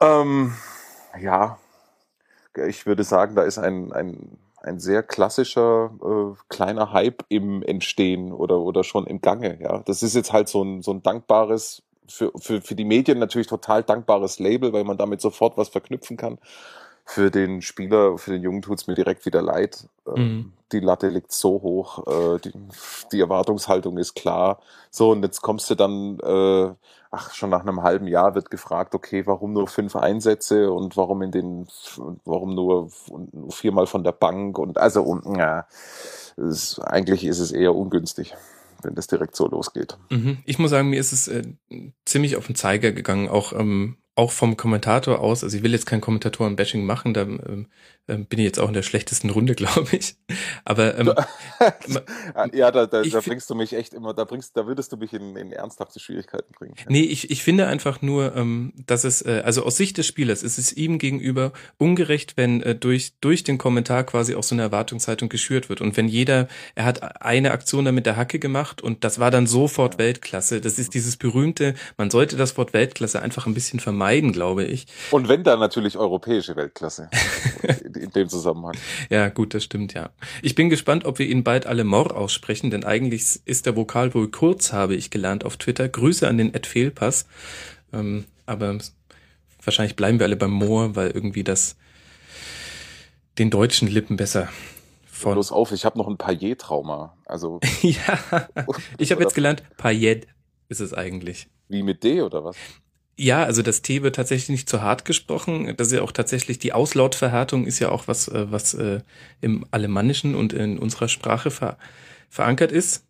Ähm, 0.01 0.53
ja, 1.17 1.59
ich 2.67 2.85
würde 2.85 3.05
sagen, 3.05 3.35
da 3.35 3.43
ist 3.43 3.57
ein, 3.57 3.93
ein 3.93 4.37
ein 4.61 4.79
sehr 4.79 5.03
klassischer 5.03 5.91
äh, 6.03 6.35
kleiner 6.49 6.91
Hype 6.91 7.23
im 7.29 7.63
Entstehen 7.63 8.31
oder, 8.31 8.59
oder 8.59 8.83
schon 8.83 9.07
im 9.07 9.21
Gange. 9.21 9.59
Ja, 9.61 9.79
das 9.85 10.03
ist 10.03 10.15
jetzt 10.15 10.33
halt 10.33 10.49
so 10.49 10.63
ein, 10.63 10.81
so 10.81 10.91
ein 10.91 11.03
dankbares, 11.03 11.83
für, 12.07 12.31
für, 12.39 12.61
für 12.61 12.75
die 12.75 12.85
Medien 12.85 13.19
natürlich 13.19 13.47
total 13.47 13.83
dankbares 13.83 14.39
Label, 14.39 14.73
weil 14.73 14.83
man 14.83 14.97
damit 14.97 15.21
sofort 15.21 15.57
was 15.57 15.69
verknüpfen 15.69 16.17
kann. 16.17 16.39
Für 17.09 17.31
den 17.31 17.61
Spieler, 17.61 18.17
für 18.17 18.31
den 18.31 18.43
Jungen 18.43 18.61
tut's 18.61 18.85
mir 18.85 18.93
direkt 18.93 19.25
wieder 19.25 19.41
leid. 19.41 19.87
Ähm, 20.07 20.23
mhm. 20.23 20.53
Die 20.71 20.79
Latte 20.79 21.07
liegt 21.07 21.31
so 21.31 21.61
hoch, 21.63 22.05
äh, 22.07 22.39
die, 22.39 22.53
die 23.11 23.19
Erwartungshaltung 23.19 23.97
ist 23.97 24.13
klar. 24.13 24.59
So, 24.91 25.11
und 25.11 25.23
jetzt 25.23 25.41
kommst 25.41 25.69
du 25.71 25.75
dann 25.75 26.19
äh, 26.19 26.75
ach, 27.11 27.33
schon 27.33 27.49
nach 27.49 27.61
einem 27.61 27.81
halben 27.81 28.07
Jahr 28.07 28.35
wird 28.35 28.51
gefragt, 28.51 28.93
okay, 28.93 29.25
warum 29.25 29.53
nur 29.53 29.67
fünf 29.67 29.95
Einsätze 29.95 30.71
und 30.71 30.95
warum 30.97 31.21
in 31.23 31.31
den, 31.31 31.67
warum 32.25 32.53
nur, 32.53 32.89
nur 33.07 33.51
viermal 33.51 33.87
von 33.87 34.03
der 34.03 34.11
Bank 34.11 34.59
und 34.59 34.77
also 34.77 35.01
und 35.01 35.35
ja, 35.37 35.65
ist, 36.37 36.79
eigentlich 36.79 37.25
ist 37.25 37.39
es 37.39 37.51
eher 37.51 37.75
ungünstig 37.75 38.35
wenn 38.81 38.95
das 38.95 39.07
direkt 39.07 39.35
so 39.35 39.47
losgeht. 39.47 39.97
Mhm. 40.09 40.37
Ich 40.45 40.57
muss 40.57 40.71
sagen, 40.71 40.89
mir 40.89 40.99
ist 41.01 41.11
es 41.11 41.27
äh, 41.27 41.43
ziemlich 42.05 42.37
auf 42.37 42.47
den 42.47 42.55
Zeiger 42.55 42.93
gegangen, 42.93 43.27
auch 43.27 43.51
ähm, 43.53 43.97
auch 44.19 44.33
vom 44.33 44.57
Kommentator 44.57 45.21
aus, 45.21 45.45
also 45.45 45.55
ich 45.55 45.63
will 45.63 45.71
jetzt 45.71 45.85
kein 45.85 46.01
Kommentatoren-Bashing 46.01 46.83
machen, 46.83 47.13
da 47.13 47.21
ähm, 47.21 47.67
ähm 48.09 48.25
bin 48.25 48.39
ich 48.39 48.45
jetzt 48.45 48.59
auch 48.59 48.67
in 48.67 48.73
der 48.73 48.83
schlechtesten 48.83 49.29
Runde, 49.29 49.55
glaube 49.55 49.87
ich. 49.93 50.15
Aber 50.65 50.97
ähm, 50.97 51.07
ja, 52.53 52.69
da, 52.69 52.85
da, 52.85 53.01
da 53.01 53.21
bringst 53.21 53.49
du 53.49 53.55
mich 53.55 53.71
echt 53.73 53.93
immer, 53.93 54.13
da 54.13 54.25
bringst, 54.25 54.57
da 54.57 54.67
würdest 54.67 54.91
du 54.91 54.97
mich 54.97 55.13
in, 55.13 55.37
in 55.37 55.53
ernsthafte 55.53 56.01
Schwierigkeiten 56.01 56.53
bringen. 56.53 56.75
Nee, 56.89 57.03
ich, 57.03 57.31
ich 57.31 57.43
finde 57.43 57.67
einfach 57.67 58.01
nur, 58.01 58.35
ähm, 58.35 58.73
dass 58.85 59.05
es, 59.05 59.21
äh, 59.21 59.41
also 59.45 59.63
aus 59.63 59.77
Sicht 59.77 59.97
des 59.97 60.05
Spielers 60.05 60.43
ist 60.43 60.57
es 60.57 60.73
ihm 60.73 60.99
gegenüber 60.99 61.53
ungerecht, 61.77 62.35
wenn 62.35 62.61
äh, 62.61 62.75
durch, 62.75 63.13
durch 63.21 63.45
den 63.45 63.57
Kommentar 63.57 64.03
quasi 64.03 64.35
auch 64.35 64.43
so 64.43 64.53
eine 64.53 64.63
Erwartungshaltung 64.63 65.29
geschürt 65.29 65.69
wird. 65.69 65.79
Und 65.79 65.95
wenn 65.95 66.09
jeder, 66.09 66.49
er 66.75 66.83
hat 66.83 67.21
eine 67.21 67.51
Aktion 67.51 67.85
da 67.85 67.93
mit 67.93 68.05
der 68.05 68.17
Hacke 68.17 68.39
gemacht 68.39 68.81
und 68.81 69.05
das 69.05 69.19
war 69.19 69.31
dann 69.31 69.47
sofort 69.47 69.97
Weltklasse. 69.97 70.59
Das 70.59 70.77
ist 70.77 70.93
dieses 70.93 71.15
berühmte, 71.15 71.75
man 71.97 72.09
sollte 72.09 72.35
das 72.35 72.57
Wort 72.57 72.73
Weltklasse 72.73 73.21
einfach 73.21 73.45
ein 73.45 73.53
bisschen 73.53 73.79
vermeiden, 73.79 74.08
glaube 74.31 74.63
ich. 74.63 74.87
Und 75.11 75.27
wenn 75.27 75.43
dann 75.43 75.59
natürlich 75.59 75.97
europäische 75.97 76.55
Weltklasse 76.55 77.09
in 77.95 78.11
dem 78.11 78.29
Zusammenhang. 78.29 78.75
Ja, 79.09 79.29
gut, 79.29 79.53
das 79.53 79.63
stimmt, 79.63 79.93
ja. 79.93 80.09
Ich 80.41 80.55
bin 80.55 80.69
gespannt, 80.69 81.05
ob 81.05 81.19
wir 81.19 81.27
ihn 81.27 81.43
bald 81.43 81.67
alle 81.67 81.83
Mor 81.83 82.15
aussprechen, 82.15 82.71
denn 82.71 82.83
eigentlich 82.83 83.39
ist 83.45 83.65
der 83.65 83.75
Vokal 83.75 84.13
wohl 84.13 84.29
kurz, 84.29 84.73
habe 84.73 84.95
ich 84.95 85.11
gelernt 85.11 85.45
auf 85.45 85.57
Twitter. 85.57 85.87
Grüße 85.87 86.27
an 86.27 86.37
den 86.37 86.53
Ed 86.53 86.65
Fehlpass. 86.65 87.27
Ähm, 87.93 88.25
aber 88.45 88.77
wahrscheinlich 89.63 89.95
bleiben 89.95 90.19
wir 90.19 90.25
alle 90.25 90.37
beim 90.37 90.51
Moor, 90.51 90.95
weil 90.95 91.11
irgendwie 91.11 91.43
das 91.43 91.75
den 93.37 93.49
deutschen 93.49 93.87
Lippen 93.87 94.17
besser 94.17 94.49
von. 95.19 95.35
Los 95.35 95.51
auf, 95.51 95.71
ich 95.71 95.85
habe 95.85 95.97
noch 95.97 96.07
ein 96.07 96.17
Payet-Trauma. 96.17 97.15
Also. 97.25 97.59
ja, 97.81 98.47
ich 98.97 99.11
habe 99.11 99.21
jetzt 99.21 99.35
gelernt, 99.35 99.63
Payet 99.77 100.27
ist 100.69 100.79
es 100.79 100.93
eigentlich. 100.93 101.47
Wie 101.67 101.83
mit 101.83 102.03
D 102.03 102.21
oder 102.21 102.43
was? 102.43 102.55
Ja, 103.21 103.43
also 103.43 103.61
das 103.61 103.81
T 103.81 104.01
wird 104.01 104.15
tatsächlich 104.15 104.47
nicht 104.47 104.69
zu 104.69 104.81
hart 104.81 105.03
gesprochen. 105.03 105.75
Das 105.75 105.87
ist 105.87 105.93
ja 105.93 106.03
auch 106.03 106.13
tatsächlich 106.13 106.57
die 106.57 106.71
Auslautverhärtung 106.71 107.65
ist 107.65 107.79
ja 107.79 107.89
auch 107.89 108.07
was, 108.07 108.29
äh, 108.29 108.49
was 108.49 108.73
äh, 108.75 109.01
im 109.41 109.65
Alemannischen 109.71 110.35
und 110.35 110.53
in 110.53 110.79
unserer 110.79 111.09
Sprache 111.09 111.51
ver 111.51 111.77
verankert 112.29 112.71
ist. 112.71 113.05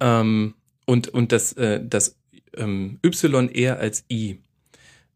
Ähm, 0.00 0.54
und 0.86 1.08
und 1.08 1.32
das, 1.32 1.52
äh, 1.52 1.84
das 1.84 2.16
ähm, 2.54 2.98
Y 3.04 3.50
eher 3.50 3.78
als 3.78 4.06
I. 4.10 4.40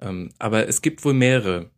Ähm, 0.02 0.33
aber 0.38 0.68
es 0.68 0.83
gibt 0.83 1.02
wohl 1.07 1.14
mehrere 1.14 1.71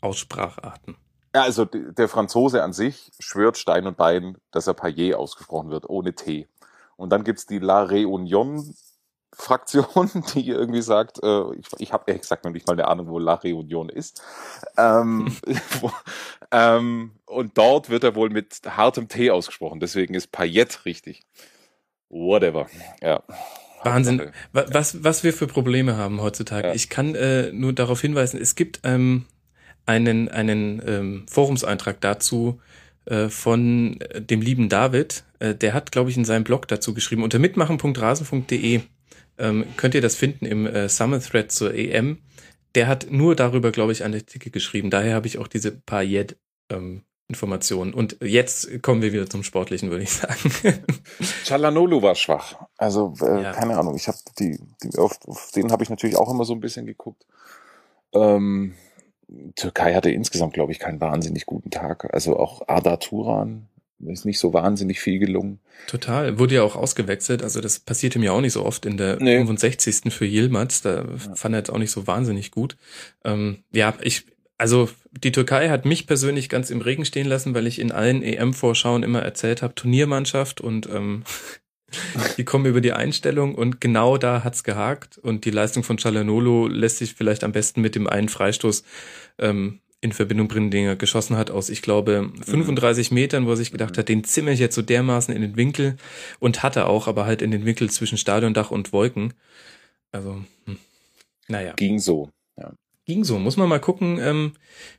Ausspracharten. 0.00 0.94
Ja, 1.34 1.42
also 1.42 1.64
der 1.64 2.08
Franzose 2.08 2.62
an 2.62 2.74
sich 2.74 3.10
schwört 3.18 3.58
Stein 3.58 3.88
und 3.88 3.96
Bein, 3.96 4.38
dass 4.52 4.68
er 4.68 4.74
Payet 4.74 5.16
ausgesprochen 5.16 5.70
wird, 5.70 5.88
ohne 5.88 6.14
T. 6.14 6.46
Und 6.94 7.10
dann 7.10 7.24
gibt's 7.24 7.44
die 7.44 7.58
La 7.58 7.82
Réunion 7.82 8.72
Fraktion, 9.38 10.10
die 10.34 10.48
irgendwie 10.48 10.82
sagt, 10.82 11.22
äh, 11.22 11.54
ich, 11.58 11.66
ich 11.78 11.92
habe 11.92 12.04
ehrlich 12.06 12.22
gesagt 12.22 12.44
noch 12.44 12.52
nicht 12.52 12.66
mal 12.66 12.72
eine 12.72 12.88
Ahnung, 12.88 13.08
wo 13.08 13.18
La 13.18 13.34
Réunion 13.34 13.90
ist. 13.90 14.22
Ähm, 14.78 15.36
wo, 15.80 15.92
ähm, 16.50 17.12
und 17.26 17.58
dort 17.58 17.90
wird 17.90 18.02
er 18.02 18.14
wohl 18.14 18.30
mit 18.30 18.60
hartem 18.66 19.08
T 19.08 19.30
ausgesprochen, 19.30 19.78
deswegen 19.78 20.14
ist 20.14 20.32
Payet 20.32 20.86
richtig. 20.86 21.22
Whatever. 22.08 22.66
Ja. 23.02 23.22
Wahnsinn, 23.84 24.32
was, 24.52 25.04
was 25.04 25.22
wir 25.22 25.32
für 25.32 25.46
Probleme 25.46 25.96
haben 25.96 26.20
heutzutage. 26.20 26.68
Ja. 26.68 26.74
Ich 26.74 26.88
kann 26.88 27.14
äh, 27.14 27.52
nur 27.52 27.72
darauf 27.72 28.00
hinweisen, 28.00 28.40
es 28.40 28.54
gibt 28.54 28.80
ähm, 28.84 29.26
einen, 29.84 30.28
einen 30.28 30.82
ähm, 30.84 31.26
Forumseintrag 31.28 32.00
dazu 32.00 32.60
äh, 33.04 33.28
von 33.28 33.98
dem 34.16 34.40
lieben 34.40 34.70
David. 34.70 35.24
Äh, 35.40 35.54
der 35.54 35.74
hat, 35.74 35.92
glaube 35.92 36.10
ich, 36.10 36.16
in 36.16 36.24
seinem 36.24 36.44
Blog 36.44 36.66
dazu 36.68 36.94
geschrieben, 36.94 37.22
unter 37.22 37.38
mitmachen.rasen.de 37.38 38.80
ähm, 39.38 39.64
könnt 39.76 39.94
ihr 39.94 40.00
das 40.00 40.16
finden 40.16 40.46
im 40.46 40.66
äh, 40.66 40.88
Summer 40.88 41.20
Thread 41.20 41.52
zur 41.52 41.74
EM. 41.74 42.18
Der 42.74 42.88
hat 42.88 43.06
nur 43.10 43.34
darüber, 43.34 43.72
glaube 43.72 43.92
ich, 43.92 44.04
eine 44.04 44.16
Artikel 44.16 44.50
geschrieben. 44.50 44.90
Daher 44.90 45.14
habe 45.14 45.26
ich 45.26 45.38
auch 45.38 45.48
diese 45.48 45.72
paar 45.72 46.02
Yet 46.02 46.36
ähm, 46.70 47.02
Informationen. 47.28 47.92
Und 47.92 48.18
jetzt 48.22 48.82
kommen 48.82 49.02
wir 49.02 49.12
wieder 49.12 49.28
zum 49.28 49.42
Sportlichen, 49.42 49.90
würde 49.90 50.04
ich 50.04 50.10
sagen. 50.10 50.52
Chalanolu 51.44 52.02
war 52.02 52.14
schwach. 52.14 52.54
Also 52.76 53.14
äh, 53.20 53.42
ja. 53.42 53.52
keine 53.52 53.76
Ahnung. 53.78 53.96
Ich 53.96 54.06
habe 54.06 54.18
die, 54.38 54.58
die 54.82 54.98
auf, 54.98 55.18
auf 55.26 55.50
den 55.54 55.72
habe 55.72 55.82
ich 55.82 55.90
natürlich 55.90 56.16
auch 56.16 56.30
immer 56.30 56.44
so 56.44 56.52
ein 56.52 56.60
bisschen 56.60 56.86
geguckt. 56.86 57.26
Ähm, 58.12 58.74
Türkei 59.56 59.94
hatte 59.94 60.10
insgesamt, 60.10 60.54
glaube 60.54 60.70
ich, 60.70 60.78
keinen 60.78 61.00
wahnsinnig 61.00 61.46
guten 61.46 61.70
Tag. 61.70 62.12
Also 62.14 62.38
auch 62.38 62.68
Arda 62.68 62.96
Turan 62.98 63.68
ist 64.04 64.24
nicht 64.24 64.38
so 64.38 64.52
wahnsinnig 64.52 65.00
viel 65.00 65.18
gelungen. 65.18 65.60
Total. 65.86 66.38
Wurde 66.38 66.56
ja 66.56 66.62
auch 66.62 66.76
ausgewechselt. 66.76 67.42
Also 67.42 67.60
das 67.60 67.78
passierte 67.78 68.18
mir 68.18 68.32
auch 68.32 68.40
nicht 68.40 68.52
so 68.52 68.64
oft 68.64 68.84
in 68.84 68.96
der 68.96 69.16
nee. 69.20 69.38
65. 69.38 70.12
für 70.12 70.26
Yilmaz. 70.26 70.82
Da 70.82 71.04
ja. 71.04 71.34
fand 71.34 71.54
er 71.54 71.58
jetzt 71.58 71.70
auch 71.70 71.78
nicht 71.78 71.90
so 71.90 72.06
wahnsinnig 72.06 72.50
gut. 72.50 72.76
Ähm, 73.24 73.64
ja, 73.72 73.94
ich, 74.02 74.26
also 74.58 74.88
die 75.12 75.32
Türkei 75.32 75.68
hat 75.70 75.84
mich 75.84 76.06
persönlich 76.06 76.48
ganz 76.48 76.70
im 76.70 76.80
Regen 76.80 77.04
stehen 77.04 77.26
lassen, 77.26 77.54
weil 77.54 77.66
ich 77.66 77.78
in 77.78 77.92
allen 77.92 78.22
EM-Vorschauen 78.22 79.02
immer 79.02 79.22
erzählt 79.22 79.62
habe, 79.62 79.74
Turniermannschaft 79.74 80.60
und 80.60 80.88
ähm, 80.90 81.24
die 82.36 82.44
kommen 82.44 82.66
über 82.66 82.80
die 82.80 82.92
Einstellung 82.92 83.54
und 83.54 83.80
genau 83.80 84.18
da 84.18 84.44
hat's 84.44 84.64
gehakt 84.64 85.18
und 85.18 85.44
die 85.44 85.50
Leistung 85.50 85.84
von 85.84 85.98
Chalanolo 85.98 86.66
lässt 86.66 86.98
sich 86.98 87.14
vielleicht 87.14 87.44
am 87.44 87.52
besten 87.52 87.80
mit 87.80 87.94
dem 87.94 88.06
einen 88.06 88.28
Freistoß 88.28 88.82
ähm, 89.38 89.80
in 90.06 90.12
Verbindung 90.12 90.48
bringen, 90.48 90.70
den 90.70 90.86
er 90.86 90.96
geschossen 90.96 91.36
hat 91.36 91.50
aus, 91.50 91.68
ich 91.68 91.82
glaube, 91.82 92.30
35 92.46 93.10
mhm. 93.10 93.14
Metern, 93.14 93.46
wo 93.46 93.50
er 93.50 93.56
sich 93.56 93.72
gedacht 93.72 93.98
hat, 93.98 94.08
den 94.08 94.24
zimmer 94.24 94.52
ich 94.52 94.60
jetzt 94.60 94.74
so 94.74 94.82
dermaßen 94.82 95.34
in 95.34 95.42
den 95.42 95.56
Winkel 95.56 95.96
und 96.38 96.62
hatte 96.62 96.86
auch, 96.86 97.06
aber 97.06 97.26
halt 97.26 97.42
in 97.42 97.50
den 97.50 97.64
Winkel 97.64 97.90
zwischen 97.90 98.16
Stadiondach 98.16 98.70
und 98.70 98.92
Wolken. 98.92 99.34
Also, 100.12 100.42
hm. 100.64 100.78
naja. 101.48 101.74
Ging 101.74 101.98
so, 101.98 102.30
ja. 102.56 102.72
Ging 103.04 103.24
so. 103.24 103.38
Muss 103.38 103.56
man 103.56 103.68
mal 103.68 103.80
gucken, 103.80 104.18
ähm, 104.18 104.52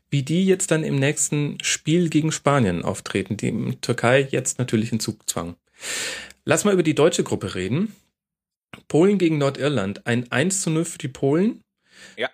wie 0.09 0.23
die 0.23 0.45
jetzt 0.45 0.71
dann 0.71 0.83
im 0.83 0.97
nächsten 0.97 1.57
Spiel 1.61 2.09
gegen 2.09 2.31
Spanien 2.31 2.83
auftreten, 2.83 3.35
die 3.37 3.47
im 3.47 3.81
Türkei 3.81 4.27
jetzt 4.29 4.59
natürlich 4.59 4.91
in 4.91 4.99
Zugzwang. 4.99 5.55
Lass 6.45 6.65
mal 6.65 6.73
über 6.73 6.83
die 6.83 6.95
deutsche 6.95 7.23
Gruppe 7.23 7.55
reden. 7.55 7.95
Polen 8.87 9.17
gegen 9.17 9.37
Nordirland. 9.37 10.05
Ein 10.05 10.31
1 10.31 10.61
zu 10.61 10.69
0 10.69 10.85
für 10.85 10.97
die 10.97 11.07
Polen. 11.07 11.61
Ja 12.15 12.29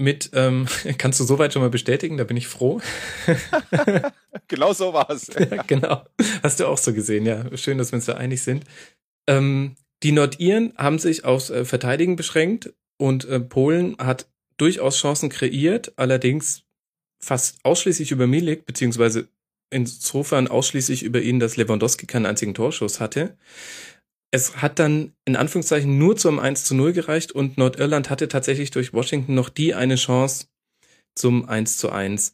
mit, 0.00 0.30
ähm, 0.32 0.66
kannst 0.98 1.20
du 1.20 1.24
soweit 1.24 1.52
schon 1.52 1.62
mal 1.62 1.70
bestätigen, 1.70 2.16
da 2.16 2.24
bin 2.24 2.36
ich 2.36 2.48
froh. 2.48 2.80
genau 4.48 4.72
so 4.72 4.92
war 4.92 5.10
es. 5.10 5.28
ja, 5.38 5.62
genau. 5.62 6.04
Hast 6.42 6.60
du 6.60 6.66
auch 6.66 6.78
so 6.78 6.92
gesehen, 6.92 7.26
ja. 7.26 7.56
Schön, 7.56 7.78
dass 7.78 7.92
wir 7.92 7.96
uns 7.96 8.06
da 8.06 8.14
einig 8.14 8.42
sind. 8.42 8.64
Ähm, 9.28 9.76
die 10.02 10.12
Nordiren 10.12 10.72
haben 10.76 10.98
sich 10.98 11.24
aufs 11.24 11.50
äh, 11.50 11.64
Verteidigen 11.64 12.16
beschränkt 12.16 12.72
und 12.96 13.26
äh, 13.26 13.38
Polen 13.38 13.96
hat 13.98 14.26
durchaus 14.56 14.96
Chancen 14.98 15.28
kreiert, 15.28 15.92
allerdings 15.96 16.62
fast 17.18 17.58
ausschließlich 17.64 18.10
über 18.10 18.26
Milik, 18.26 18.64
beziehungsweise 18.64 19.28
insofern 19.70 20.48
ausschließlich 20.48 21.02
über 21.02 21.20
ihn, 21.20 21.38
dass 21.38 21.56
Lewandowski 21.56 22.06
keinen 22.06 22.26
einzigen 22.26 22.54
Torschuss 22.54 22.98
hatte 22.98 23.36
es 24.30 24.56
hat 24.62 24.78
dann 24.78 25.12
in 25.24 25.36
Anführungszeichen 25.36 25.98
nur 25.98 26.16
zum 26.16 26.38
1 26.38 26.64
zu 26.64 26.74
0 26.74 26.92
gereicht 26.92 27.32
und 27.32 27.58
Nordirland 27.58 28.10
hatte 28.10 28.28
tatsächlich 28.28 28.70
durch 28.70 28.92
Washington 28.92 29.34
noch 29.34 29.48
die 29.48 29.74
eine 29.74 29.96
Chance 29.96 30.46
zum 31.14 31.48
1 31.48 31.78
zu 31.78 31.90
1. 31.90 32.32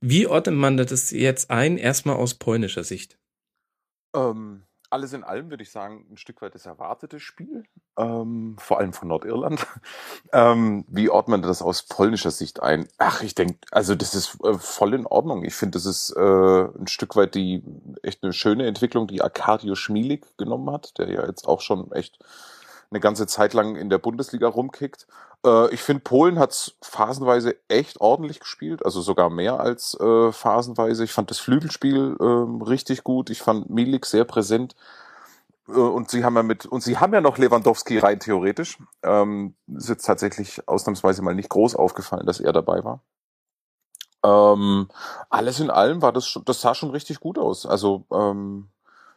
Wie 0.00 0.26
ordnet 0.26 0.54
man 0.54 0.76
das 0.76 1.10
jetzt 1.10 1.50
ein, 1.50 1.78
erstmal 1.78 2.16
aus 2.16 2.34
polnischer 2.34 2.84
Sicht? 2.84 3.18
Ähm, 4.14 4.62
alles 4.90 5.12
in 5.12 5.24
allem 5.24 5.50
würde 5.50 5.62
ich 5.62 5.70
sagen, 5.70 6.04
ein 6.10 6.16
Stück 6.16 6.42
weit 6.42 6.54
das 6.54 6.66
erwartete 6.66 7.20
Spiel, 7.20 7.62
ähm, 7.96 8.56
vor 8.58 8.78
allem 8.78 8.92
von 8.92 9.08
Nordirland. 9.08 9.66
ähm, 10.32 10.84
wie 10.88 11.08
ordnet 11.08 11.40
man 11.40 11.42
das 11.42 11.62
aus 11.62 11.84
polnischer 11.84 12.32
Sicht 12.32 12.60
ein? 12.60 12.88
Ach, 12.98 13.22
ich 13.22 13.34
denke, 13.34 13.58
also 13.70 13.94
das 13.94 14.14
ist 14.14 14.38
äh, 14.44 14.54
voll 14.54 14.94
in 14.94 15.06
Ordnung. 15.06 15.44
Ich 15.44 15.54
finde, 15.54 15.78
das 15.78 15.86
ist 15.86 16.10
äh, 16.16 16.20
ein 16.20 16.88
Stück 16.88 17.14
weit 17.14 17.34
die 17.34 17.62
echt 18.02 18.22
eine 18.24 18.32
schöne 18.32 18.66
Entwicklung, 18.66 19.06
die 19.06 19.22
Arkadio 19.22 19.76
Schmilik 19.76 20.26
genommen 20.36 20.70
hat, 20.70 20.98
der 20.98 21.08
ja 21.08 21.26
jetzt 21.26 21.46
auch 21.46 21.60
schon 21.60 21.92
echt 21.92 22.18
eine 22.90 23.00
ganze 23.00 23.26
Zeit 23.26 23.54
lang 23.54 23.76
in 23.76 23.88
der 23.88 23.98
Bundesliga 23.98 24.48
rumkickt. 24.48 25.06
Äh, 25.44 25.72
ich 25.72 25.82
finde, 25.82 26.02
Polen 26.02 26.38
hat 26.38 26.74
phasenweise 26.82 27.56
echt 27.68 28.00
ordentlich 28.00 28.40
gespielt, 28.40 28.84
also 28.84 29.00
sogar 29.00 29.30
mehr 29.30 29.60
als 29.60 29.94
äh, 30.00 30.32
phasenweise. 30.32 31.04
Ich 31.04 31.12
fand 31.12 31.30
das 31.30 31.38
Flügelspiel 31.38 32.16
äh, 32.18 32.64
richtig 32.64 33.04
gut. 33.04 33.30
Ich 33.30 33.42
fand 33.42 33.70
Milik 33.70 34.06
sehr 34.06 34.24
präsent. 34.24 34.74
Äh, 35.68 35.72
und 35.72 36.10
sie 36.10 36.24
haben 36.24 36.34
ja 36.34 36.42
mit, 36.42 36.66
und 36.66 36.82
sie 36.82 36.98
haben 36.98 37.14
ja 37.14 37.20
noch 37.20 37.38
Lewandowski 37.38 37.98
rein 37.98 38.18
theoretisch. 38.18 38.78
Ähm, 39.02 39.54
ist 39.76 39.88
jetzt 39.88 40.06
tatsächlich 40.06 40.68
ausnahmsweise 40.68 41.22
mal 41.22 41.34
nicht 41.34 41.50
groß 41.50 41.76
aufgefallen, 41.76 42.26
dass 42.26 42.40
er 42.40 42.52
dabei 42.52 42.84
war. 42.84 43.00
Ähm, 44.22 44.88
alles 45.30 45.60
in 45.60 45.70
allem 45.70 46.02
war 46.02 46.12
das, 46.12 46.38
das 46.44 46.60
sah 46.60 46.74
schon 46.74 46.90
richtig 46.90 47.20
gut 47.20 47.38
aus. 47.38 47.66
Also 47.66 48.04
ähm, 48.12 48.68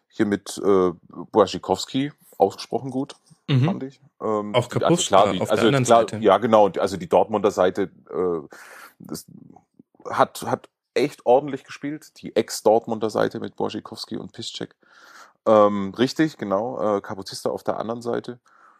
hier 0.08 0.27
mit 0.27 0.62
äh, 0.63 0.92
Błażikowski 1.32 2.12
ausgesprochen 2.38 2.92
gut 2.92 3.15
mhm. 3.50 3.65
fand 3.65 3.83
ich. 3.83 4.01
Ähm, 4.21 4.55
auch 4.55 4.69
kaputt 4.69 4.91
also 4.91 5.03
klar, 5.03 5.31
die, 5.31 5.41
auf 5.41 5.51
also 5.51 5.62
der 5.62 5.67
anderen 5.67 5.85
klar, 5.85 6.00
Seite. 6.01 6.17
Ja, 6.17 6.38
genau. 6.38 6.69
Also 6.69 6.97
die 6.97 7.09
Dortmunder 7.09 7.51
Seite 7.51 7.91
äh, 8.09 8.47
das 9.00 9.25
hat, 10.09 10.43
hat 10.43 10.69
echt 10.93 11.25
ordentlich 11.25 11.63
gespielt. 11.63 12.21
Die 12.21 12.35
Ex-Dortmunder 12.35 13.09
Seite 13.09 13.39
mit 13.39 13.55
Borzikowski 13.55 14.17
und 14.17 14.31
Piszczek. 14.33 14.75
Ähm, 15.45 15.93
richtig, 15.97 16.38
genau. 16.38 16.97
Äh, 16.97 17.01
Kaputista 17.01 17.50
auf 17.50 17.63
der 17.63 17.79
anderen 17.79 18.01
Seite. 18.01 18.39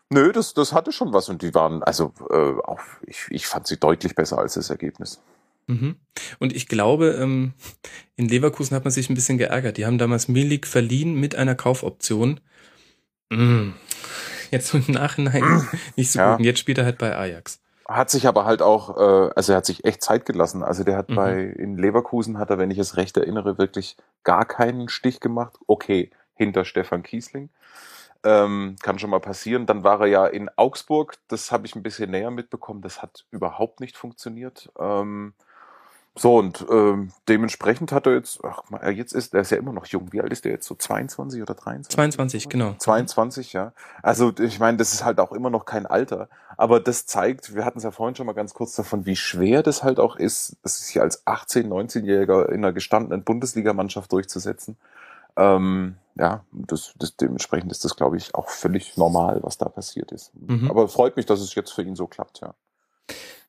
Nö, 0.10 0.32
das, 0.32 0.54
das 0.54 0.74
hatte 0.74 0.92
schon 0.92 1.14
was 1.14 1.30
und 1.30 1.42
die 1.42 1.54
waren, 1.54 1.82
also 1.82 2.14
äh, 2.30 2.54
auch, 2.64 2.82
ich, 3.08 3.26
ich 3.30 3.48
fand 3.48 3.68
sie 3.68 3.78
deutlich 3.78 4.16
besser 4.16 4.38
als 4.38 4.54
das 4.54 4.70
Ergebnis. 4.70 5.22
Mhm. 5.68 5.96
Und 6.40 6.54
ich 6.54 6.68
glaube, 6.68 7.18
ähm, 7.20 7.54
in 8.16 8.28
Leverkusen 8.28 8.76
hat 8.76 8.84
man 8.84 8.92
sich 8.92 9.10
ein 9.10 9.16
bisschen 9.16 9.38
geärgert. 9.38 9.78
Die 9.78 9.86
haben 9.86 9.98
damals 9.98 10.28
Milik 10.28 10.68
verliehen 10.68 11.20
mit 11.20 11.36
einer 11.36 11.56
Kaufoption. 11.56 12.42
Mm. 13.30 13.72
Jetzt 14.54 14.74
im 14.74 14.86
Nachhinein 14.88 15.68
nicht 15.98 16.12
so 16.12 16.20
Ja. 16.20 16.32
gut. 16.32 16.40
Und 16.40 16.46
jetzt 16.46 16.60
spielt 16.60 16.78
er 16.78 16.86
halt 16.86 16.98
bei 16.98 17.16
Ajax. 17.16 17.60
Hat 17.88 18.10
sich 18.10 18.28
aber 18.28 18.46
halt 18.46 18.62
auch, 18.62 18.96
äh, 18.98 19.32
also 19.36 19.52
er 19.52 19.58
hat 19.58 19.66
sich 19.66 19.84
echt 19.84 20.02
Zeit 20.02 20.26
gelassen. 20.26 20.64
Also 20.64 20.84
der 20.86 20.96
hat 20.96 21.10
Mhm. 21.10 21.16
bei, 21.16 21.42
in 21.42 21.78
Leverkusen 21.78 22.38
hat 22.38 22.50
er, 22.50 22.58
wenn 22.58 22.72
ich 22.72 22.78
es 22.78 22.96
recht 22.96 23.18
erinnere, 23.18 23.58
wirklich 23.58 23.98
gar 24.24 24.46
keinen 24.46 24.88
Stich 24.88 25.20
gemacht. 25.20 25.58
Okay, 25.68 26.10
hinter 26.36 26.64
Stefan 26.66 27.04
Kiesling. 27.04 27.50
Ähm, 28.24 28.78
kann 28.82 29.00
schon 29.00 29.10
mal 29.10 29.20
passieren. 29.20 29.66
Dann 29.66 29.84
war 29.84 30.00
er 30.02 30.08
ja 30.08 30.26
in 30.28 30.50
Augsburg, 30.56 31.16
das 31.28 31.52
habe 31.52 31.66
ich 31.66 31.76
ein 31.76 31.84
bisschen 31.84 32.10
näher 32.12 32.32
mitbekommen, 32.32 32.82
das 32.82 33.02
hat 33.02 33.26
überhaupt 33.32 33.82
nicht 33.82 33.98
funktioniert. 33.98 34.70
Ähm, 34.80 35.34
so, 36.16 36.38
und 36.38 36.64
ähm, 36.70 37.12
dementsprechend 37.28 37.92
hat 37.92 38.06
er 38.06 38.14
jetzt, 38.14 38.40
ach, 38.44 38.70
mal, 38.70 38.92
jetzt 38.92 39.14
ist, 39.14 39.34
er 39.34 39.42
ist 39.42 39.50
ja 39.50 39.58
immer 39.58 39.74
noch 39.74 39.88
jung. 39.88 40.14
Wie 40.14 40.22
alt 40.22 40.32
ist 40.32 40.46
der 40.46 40.52
jetzt? 40.52 40.68
So 40.68 40.76
22 40.76 41.42
oder 41.42 41.56
23? 41.56 41.96
22, 41.96 42.50
genau. 42.50 42.76
22, 42.78 43.54
ja. 43.54 43.74
Also 44.04 44.32
ich 44.38 44.60
meine, 44.60 44.78
das 44.78 44.94
ist 44.94 45.04
halt 45.04 45.20
auch 45.20 45.32
immer 45.32 45.50
noch 45.50 45.66
kein 45.66 45.88
Alter. 45.88 46.30
Aber 46.56 46.80
das 46.80 47.08
zeigt, 47.08 47.56
wir 47.56 47.66
hatten 47.66 47.80
es 47.80 47.84
ja 47.84 47.90
vorhin 47.90 48.16
schon 48.16 48.28
mal 48.28 48.34
ganz 48.34 48.54
kurz 48.54 48.76
davon, 48.76 49.08
wie 49.08 49.16
schwer 49.16 49.64
das 49.64 49.82
halt 49.82 50.00
auch 50.00 50.16
ist, 50.16 50.56
sich 50.64 51.02
als 51.02 51.26
18-, 51.26 51.68
19-Jähriger 51.68 52.48
in 52.50 52.64
einer 52.64 52.74
gestandenen 52.74 53.24
Bundesligamannschaft 53.24 54.12
durchzusetzen. 54.12 54.78
Ähm, 55.36 55.96
ja, 56.14 56.44
das, 56.52 56.94
das, 57.00 57.16
dementsprechend 57.16 57.72
ist 57.72 57.86
das, 57.86 57.96
glaube 57.96 58.18
ich, 58.18 58.36
auch 58.36 58.50
völlig 58.50 58.98
normal, 58.98 59.40
was 59.42 59.58
da 59.58 59.68
passiert 59.68 60.12
ist. 60.12 60.32
Mhm. 60.36 60.70
Aber 60.70 60.88
freut 60.88 61.18
mich, 61.18 61.26
dass 61.26 61.42
es 61.42 61.56
jetzt 61.56 61.72
für 61.72 61.82
ihn 61.82 61.96
so 61.96 62.06
klappt, 62.06 62.42
ja. 62.42 62.54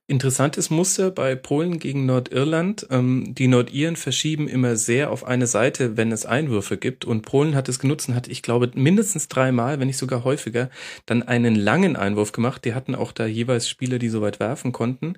Interessantes 0.07 0.69
Muster 0.69 1.11
bei 1.11 1.35
Polen 1.35 1.79
gegen 1.79 2.05
Nordirland. 2.05 2.87
Ähm, 2.91 3.35
die 3.35 3.49
Nordiren 3.49 3.97
verschieben 3.97 4.49
immer 4.49 4.77
sehr 4.77 5.11
auf 5.11 5.25
eine 5.25 5.47
Seite, 5.47 5.97
wenn 5.97 6.13
es 6.13 6.27
Einwürfe 6.27 6.77
gibt. 6.77 7.07
Und 7.07 7.23
Polen 7.23 7.55
hat 7.55 7.71
es 7.71 7.79
genutzt 7.79 8.11
und 8.11 8.15
hat, 8.15 8.29
ich 8.29 8.43
glaube, 8.43 8.71
mindestens 8.75 9.29
dreimal, 9.29 9.81
wenn 9.81 9.87
nicht 9.87 9.97
sogar 9.97 10.23
häufiger, 10.23 10.69
dann 11.07 11.23
einen 11.23 11.55
langen 11.55 11.97
Einwurf 11.97 12.33
gemacht. 12.33 12.67
Die 12.67 12.75
hatten 12.75 12.95
auch 12.95 13.13
da 13.13 13.25
jeweils 13.25 13.67
Spieler, 13.67 13.99
die 13.99 14.11
so 14.11 14.21
weit 14.21 14.41
werfen 14.41 14.73
konnten, 14.73 15.15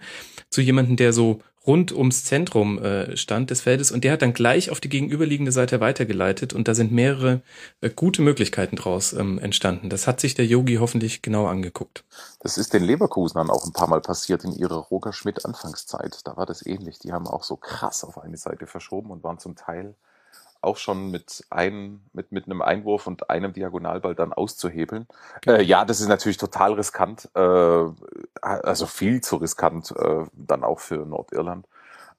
zu 0.50 0.60
jemandem, 0.60 0.94
der 0.94 1.12
so 1.12 1.40
rund 1.66 1.92
ums 1.92 2.25
Zentrum 2.25 2.78
äh, 2.82 3.16
stand 3.16 3.50
des 3.50 3.62
Feldes 3.62 3.90
und 3.90 4.04
der 4.04 4.12
hat 4.12 4.23
dann 4.23 4.32
gleich 4.32 4.70
auf 4.70 4.80
die 4.80 4.88
gegenüberliegende 4.88 5.52
Seite 5.52 5.80
weitergeleitet 5.80 6.52
und 6.52 6.68
da 6.68 6.75
sind 6.75 6.92
mehrere 6.92 7.42
äh, 7.80 7.90
gute 7.90 8.23
Möglichkeiten 8.23 8.76
draus 8.76 9.12
ähm, 9.12 9.38
entstanden. 9.38 9.90
Das 9.90 10.06
hat 10.06 10.20
sich 10.20 10.35
der 10.35 10.46
Yogi 10.46 10.76
hoffentlich 10.76 11.23
genau 11.23 11.46
angeguckt. 11.46 12.04
Das 12.40 12.58
ist 12.58 12.73
den 12.73 12.85
Leverkusenern 12.85 13.50
auch 13.50 13.64
ein 13.64 13.73
paar 13.73 13.88
Mal 13.88 14.00
passiert 14.00 14.44
in 14.44 14.52
ihrer 14.52 14.76
Roger 14.76 15.12
Schmidt 15.12 15.44
Anfangszeit. 15.44 16.20
Da 16.25 16.37
war 16.37 16.46
das 16.46 16.64
ähnlich. 16.64 16.99
Die 16.99 17.12
haben 17.12 17.26
auch 17.26 17.42
so 17.42 17.56
krass 17.56 18.04
auf 18.04 18.18
eine 18.18 18.37
Seite 18.37 18.66
verschoben 18.66 19.11
und 19.11 19.25
waren 19.25 19.38
zum 19.38 19.56
Teil 19.56 19.94
auch 20.60 20.76
schon 20.76 21.10
mit 21.10 21.44
einem, 21.50 22.00
mit, 22.12 22.32
mit 22.32 22.46
einem 22.46 22.62
Einwurf 22.62 23.06
und 23.06 23.30
einem 23.30 23.52
Diagonalball 23.52 24.14
dann 24.14 24.32
auszuhebeln. 24.32 25.06
Äh, 25.46 25.62
ja, 25.62 25.84
das 25.84 26.00
ist 26.00 26.08
natürlich 26.08 26.38
total 26.38 26.75
riskant, 26.75 27.28
äh, 27.34 27.84
also 28.40 28.86
viel 28.86 29.20
zu 29.20 29.36
riskant 29.36 29.92
äh, 29.96 30.25
dann 30.32 30.64
auch 30.64 30.80
für 30.80 31.06
Nordirland. 31.06 31.66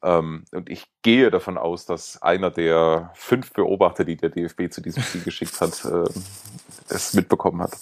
Ähm, 0.04 0.46
und 0.52 0.70
ich 0.70 0.88
gehe 1.02 1.32
davon 1.32 1.58
aus, 1.58 1.86
dass 1.86 2.22
einer 2.22 2.52
der 2.52 3.12
fünf 3.16 3.54
Beobachter, 3.54 4.06
die 4.06 4.16
der 4.16 4.30
DFB 4.30 4.70
zu 4.70 4.82
diesem 4.82 5.04
Spiel 5.04 5.22
geschickt 5.22 5.60
hat, 5.60 5.84
äh, 5.86 6.10
es 6.90 7.14
mitbekommen 7.14 7.62
hat. 7.62 7.76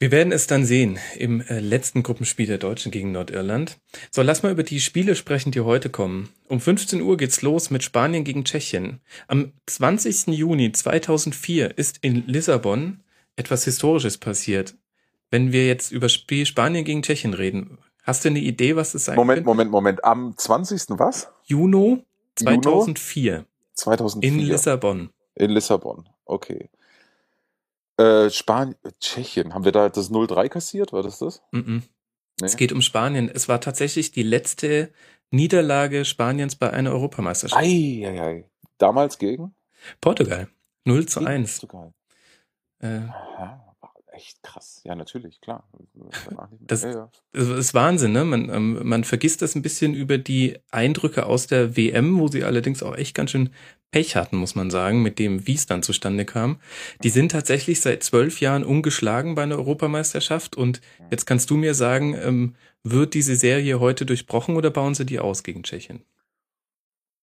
Wir 0.00 0.10
werden 0.10 0.32
es 0.32 0.46
dann 0.46 0.64
sehen 0.64 0.98
im 1.16 1.40
äh, 1.40 1.60
letzten 1.60 2.02
Gruppenspiel 2.02 2.46
der 2.46 2.58
Deutschen 2.58 2.90
gegen 2.90 3.12
Nordirland. 3.12 3.78
So, 4.10 4.22
lass 4.22 4.42
mal 4.42 4.52
über 4.52 4.64
die 4.64 4.80
Spiele 4.80 5.14
sprechen, 5.14 5.52
die 5.52 5.60
heute 5.60 5.88
kommen. 5.88 6.30
Um 6.48 6.60
15 6.60 7.00
Uhr 7.00 7.16
geht's 7.16 7.42
los 7.42 7.70
mit 7.70 7.84
Spanien 7.84 8.24
gegen 8.24 8.44
Tschechien. 8.44 9.00
Am 9.28 9.52
20. 9.66 10.26
Juni 10.36 10.72
2004 10.72 11.78
ist 11.78 11.98
in 12.02 12.26
Lissabon 12.26 13.04
etwas 13.36 13.64
Historisches 13.64 14.18
passiert. 14.18 14.74
Wenn 15.30 15.52
wir 15.52 15.66
jetzt 15.66 15.90
über 15.92 16.08
Spiel 16.08 16.44
Spanien 16.44 16.84
gegen 16.84 17.02
Tschechien 17.02 17.32
reden, 17.32 17.78
hast 18.02 18.24
du 18.24 18.28
eine 18.28 18.40
Idee, 18.40 18.76
was 18.76 18.94
es 18.94 19.06
sein 19.06 19.16
Moment, 19.16 19.38
könnte? 19.38 19.46
Moment, 19.46 19.70
Moment. 19.70 20.04
Am 20.04 20.36
20. 20.36 20.98
was? 20.98 21.28
Juno 21.44 22.04
2004 22.36 23.46
2004. 23.74 24.28
in 24.28 24.38
Lissabon. 24.40 25.10
In 25.34 25.50
Lissabon, 25.50 26.08
okay. 26.24 26.68
Äh, 27.96 28.30
Spanien, 28.30 28.76
Tschechien, 29.00 29.54
haben 29.54 29.64
wir 29.64 29.72
da 29.72 29.88
das 29.88 30.10
0-3 30.10 30.48
kassiert? 30.48 30.92
War 30.92 31.02
das 31.02 31.18
das? 31.18 31.42
Mhm. 31.52 31.82
Nee. 32.40 32.46
Es 32.46 32.56
geht 32.56 32.72
um 32.72 32.82
Spanien. 32.82 33.28
Es 33.28 33.48
war 33.48 33.60
tatsächlich 33.60 34.10
die 34.10 34.24
letzte 34.24 34.92
Niederlage 35.30 36.04
Spaniens 36.04 36.56
bei 36.56 36.70
einer 36.70 36.90
Europameisterschaft. 36.90 37.62
Ei, 37.62 38.02
ei, 38.06 38.20
ei. 38.20 38.50
Damals 38.78 39.18
gegen? 39.18 39.54
Portugal. 40.00 40.48
0 40.84 41.06
zu 41.06 41.20
Gegen 41.20 41.30
1. 41.30 41.60
Portugal. 41.60 41.94
Äh, 42.80 42.86
Aha, 43.08 43.74
echt 44.12 44.42
krass. 44.42 44.80
Ja, 44.84 44.94
natürlich, 44.96 45.40
klar. 45.40 45.68
Das- 46.60 46.82
ja, 46.82 46.90
ja. 46.90 47.10
das 47.32 47.48
ist 47.48 47.74
Wahnsinn, 47.74 48.12
ne? 48.12 48.24
Man, 48.24 48.48
ähm, 48.50 48.80
man 48.86 49.04
vergisst 49.04 49.40
das 49.42 49.54
ein 49.54 49.62
bisschen 49.62 49.94
über 49.94 50.18
die 50.18 50.58
Eindrücke 50.72 51.26
aus 51.26 51.46
der 51.46 51.76
WM, 51.76 52.18
wo 52.18 52.26
sie 52.28 52.42
allerdings 52.44 52.82
auch 52.82 52.96
echt 52.96 53.14
ganz 53.14 53.30
schön 53.30 53.50
Pech 53.94 54.16
hatten, 54.16 54.38
muss 54.38 54.56
man 54.56 54.72
sagen, 54.72 55.02
mit 55.02 55.20
dem, 55.20 55.46
wie 55.46 55.54
es 55.54 55.66
dann 55.66 55.84
zustande 55.84 56.24
kam. 56.24 56.58
Die 57.04 57.10
sind 57.10 57.30
tatsächlich 57.30 57.80
seit 57.80 58.02
zwölf 58.02 58.40
Jahren 58.40 58.64
ungeschlagen 58.64 59.36
bei 59.36 59.44
einer 59.44 59.54
Europameisterschaft 59.54 60.56
und 60.56 60.80
jetzt 61.12 61.26
kannst 61.26 61.48
du 61.48 61.56
mir 61.56 61.74
sagen, 61.74 62.16
ähm, 62.20 62.56
wird 62.82 63.14
diese 63.14 63.36
Serie 63.36 63.78
heute 63.78 64.04
durchbrochen 64.04 64.56
oder 64.56 64.70
bauen 64.70 64.96
sie 64.96 65.06
die 65.06 65.20
aus 65.20 65.44
gegen 65.44 65.62
Tschechien? 65.62 66.02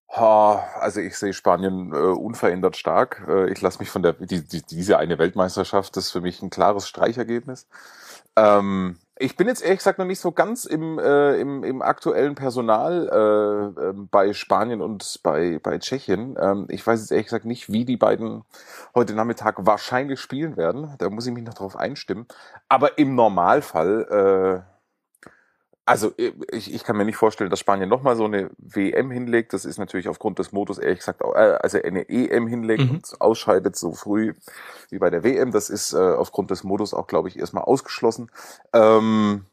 Also 0.08 1.00
ich 1.00 1.18
sehe 1.18 1.34
Spanien 1.34 1.92
äh, 1.92 1.96
unverändert 1.96 2.78
stark. 2.78 3.22
Äh, 3.28 3.52
ich 3.52 3.60
lasse 3.60 3.78
mich 3.78 3.90
von 3.90 4.02
der 4.02 4.14
die, 4.14 4.40
die, 4.40 4.62
diese 4.62 4.96
eine 4.96 5.18
Weltmeisterschaft, 5.18 5.94
das 5.94 6.06
ist 6.06 6.12
für 6.12 6.22
mich 6.22 6.40
ein 6.40 6.48
klares 6.48 6.88
Streichergebnis. 6.88 7.68
Ähm, 8.34 8.96
ich 9.22 9.36
bin 9.36 9.46
jetzt 9.46 9.62
ehrlich 9.62 9.78
gesagt 9.78 9.98
noch 9.98 10.04
nicht 10.04 10.18
so 10.18 10.32
ganz 10.32 10.64
im, 10.64 10.98
äh, 10.98 11.36
im, 11.36 11.62
im 11.62 11.80
aktuellen 11.80 12.34
Personal 12.34 13.08
äh, 13.08 13.80
ähm, 13.80 14.08
bei 14.10 14.32
Spanien 14.32 14.80
und 14.80 15.20
bei, 15.22 15.60
bei 15.62 15.78
Tschechien. 15.78 16.36
Ähm, 16.40 16.66
ich 16.68 16.84
weiß 16.84 17.00
jetzt 17.00 17.12
ehrlich 17.12 17.26
gesagt 17.26 17.44
nicht, 17.44 17.70
wie 17.70 17.84
die 17.84 17.96
beiden 17.96 18.42
heute 18.96 19.14
Nachmittag 19.14 19.64
wahrscheinlich 19.64 20.18
spielen 20.18 20.56
werden. 20.56 20.94
Da 20.98 21.08
muss 21.08 21.26
ich 21.26 21.32
mich 21.32 21.44
noch 21.44 21.54
drauf 21.54 21.76
einstimmen. 21.76 22.26
Aber 22.68 22.98
im 22.98 23.14
Normalfall, 23.14 24.64
äh, 24.66 24.71
also 25.84 26.12
ich, 26.16 26.72
ich 26.72 26.84
kann 26.84 26.96
mir 26.96 27.04
nicht 27.04 27.16
vorstellen, 27.16 27.50
dass 27.50 27.58
Spanien 27.58 27.88
nochmal 27.88 28.14
so 28.16 28.24
eine 28.24 28.50
WM 28.58 29.10
hinlegt. 29.10 29.52
Das 29.52 29.64
ist 29.64 29.78
natürlich 29.78 30.08
aufgrund 30.08 30.38
des 30.38 30.52
Modus 30.52 30.78
ehrlich 30.78 31.00
gesagt, 31.00 31.22
auch, 31.22 31.34
äh, 31.34 31.58
also 31.60 31.78
eine 31.82 32.08
EM 32.08 32.46
hinlegt 32.46 32.84
Mhm. 32.84 32.90
und 32.90 33.20
ausscheidet 33.20 33.76
so 33.76 33.92
früh 33.92 34.34
wie 34.90 34.98
bei 34.98 35.10
der 35.10 35.24
WM. 35.24 35.50
Das 35.50 35.70
ist 35.70 35.92
äh, 35.92 35.96
aufgrund 35.98 36.50
des 36.52 36.62
Modus 36.62 36.94
auch, 36.94 37.06
glaube 37.08 37.28
ich, 37.28 37.38
erstmal 37.38 37.64
ausgeschlossen. 37.64 38.30
Ähm, 38.72 39.46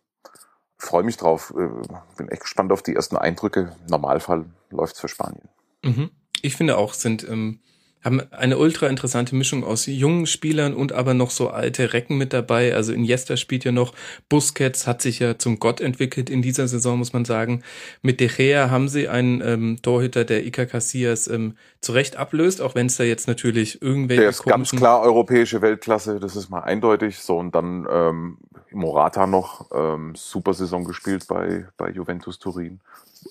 Freue 0.81 1.03
mich 1.03 1.17
drauf. 1.17 1.53
Äh, 1.57 1.67
bin 2.15 2.29
echt 2.29 2.43
gespannt 2.43 2.71
auf 2.71 2.81
die 2.81 2.95
ersten 2.95 3.17
Eindrücke. 3.17 3.75
Normalfall 3.89 4.45
läuft's 4.69 4.99
für 4.99 5.09
Spanien. 5.09 5.49
Mhm. 5.83 6.09
Ich 6.41 6.55
finde 6.55 6.77
auch, 6.77 6.93
sind 6.93 7.27
ähm, 7.27 7.59
haben 8.03 8.21
eine 8.31 8.57
ultra 8.57 8.87
interessante 8.87 9.35
Mischung 9.35 9.63
aus 9.63 9.85
jungen 9.85 10.25
Spielern 10.25 10.73
und 10.73 10.93
aber 10.93 11.13
noch 11.13 11.31
so 11.31 11.49
alte 11.49 11.91
Recken 11.91 12.17
mit 12.17 12.31
dabei. 12.31 12.73
Also 12.73 12.93
Iniesta 12.93 13.35
spielt 13.35 13.65
ja 13.65 13.71
noch, 13.71 13.93
Busquets 14.29 14.87
hat 14.87 15.01
sich 15.01 15.19
ja 15.19 15.37
zum 15.37 15.59
Gott 15.59 15.81
entwickelt 15.81 16.29
in 16.29 16.41
dieser 16.41 16.67
Saison, 16.67 16.97
muss 16.97 17.11
man 17.11 17.25
sagen. 17.25 17.61
Mit 18.01 18.21
De 18.21 18.29
Gea 18.29 18.69
haben 18.69 18.87
sie 18.87 19.09
einen 19.09 19.41
ähm, 19.41 19.81
Torhüter, 19.81 20.23
der 20.23 20.45
Iker 20.45 20.65
Casillas 20.65 21.27
ähm, 21.27 21.57
zurecht 21.81 22.15
ablöst, 22.15 22.61
auch 22.61 22.73
wenn 22.75 22.87
es 22.87 22.95
da 22.95 23.03
jetzt 23.03 23.27
natürlich 23.27 23.81
irgendwelche 23.81 24.21
Der 24.21 24.29
ist 24.29 24.43
ganz 24.43 24.71
klar 24.71 25.01
europäische 25.01 25.61
Weltklasse, 25.61 26.19
das 26.19 26.37
ist 26.37 26.49
mal 26.49 26.61
eindeutig. 26.61 27.19
So, 27.19 27.37
und 27.37 27.53
dann 27.53 27.85
ähm, 27.91 28.37
Morata 28.71 29.27
noch, 29.27 29.69
ähm, 29.73 30.13
super 30.15 30.53
Saison 30.53 30.85
gespielt 30.85 31.25
bei, 31.27 31.67
bei 31.77 31.89
Juventus 31.89 32.39
Turin. 32.39 32.79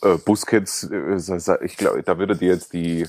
Äh, 0.03 0.19
Busquets, 0.19 0.85
äh, 0.91 1.65
ich 1.65 1.77
glaube, 1.77 2.03
da 2.03 2.19
würde 2.19 2.37
dir 2.37 2.49
jetzt 2.49 2.73
die 2.73 3.07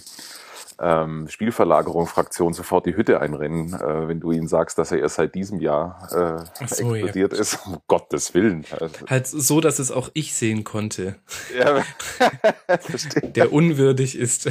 ähm, 0.82 1.28
Spielverlagerung-Fraktion 1.28 2.54
sofort 2.54 2.86
die 2.86 2.96
Hütte 2.96 3.20
einrennen, 3.20 3.74
äh, 3.74 4.08
wenn 4.08 4.20
du 4.20 4.32
ihnen 4.32 4.48
sagst, 4.48 4.78
dass 4.78 4.92
er 4.92 5.00
erst 5.00 5.16
seit 5.16 5.36
diesem 5.36 5.60
Jahr 5.60 6.08
äh, 6.12 6.66
so, 6.68 6.96
ja, 6.96 7.02
explodiert 7.02 7.34
ist. 7.34 7.66
Um 7.66 7.80
Gottes 7.88 8.34
Willen. 8.34 8.66
Also, 8.72 8.90
Halt 9.08 9.28
so, 9.28 9.62
dass 9.62 9.80
es 9.80 9.92
auch 9.92 10.10
ich 10.14 10.34
sehen 10.34 10.64
konnte, 10.64 11.16
ja, 11.58 11.84
der 13.24 13.52
unwürdig 13.52 14.18
ist, 14.18 14.50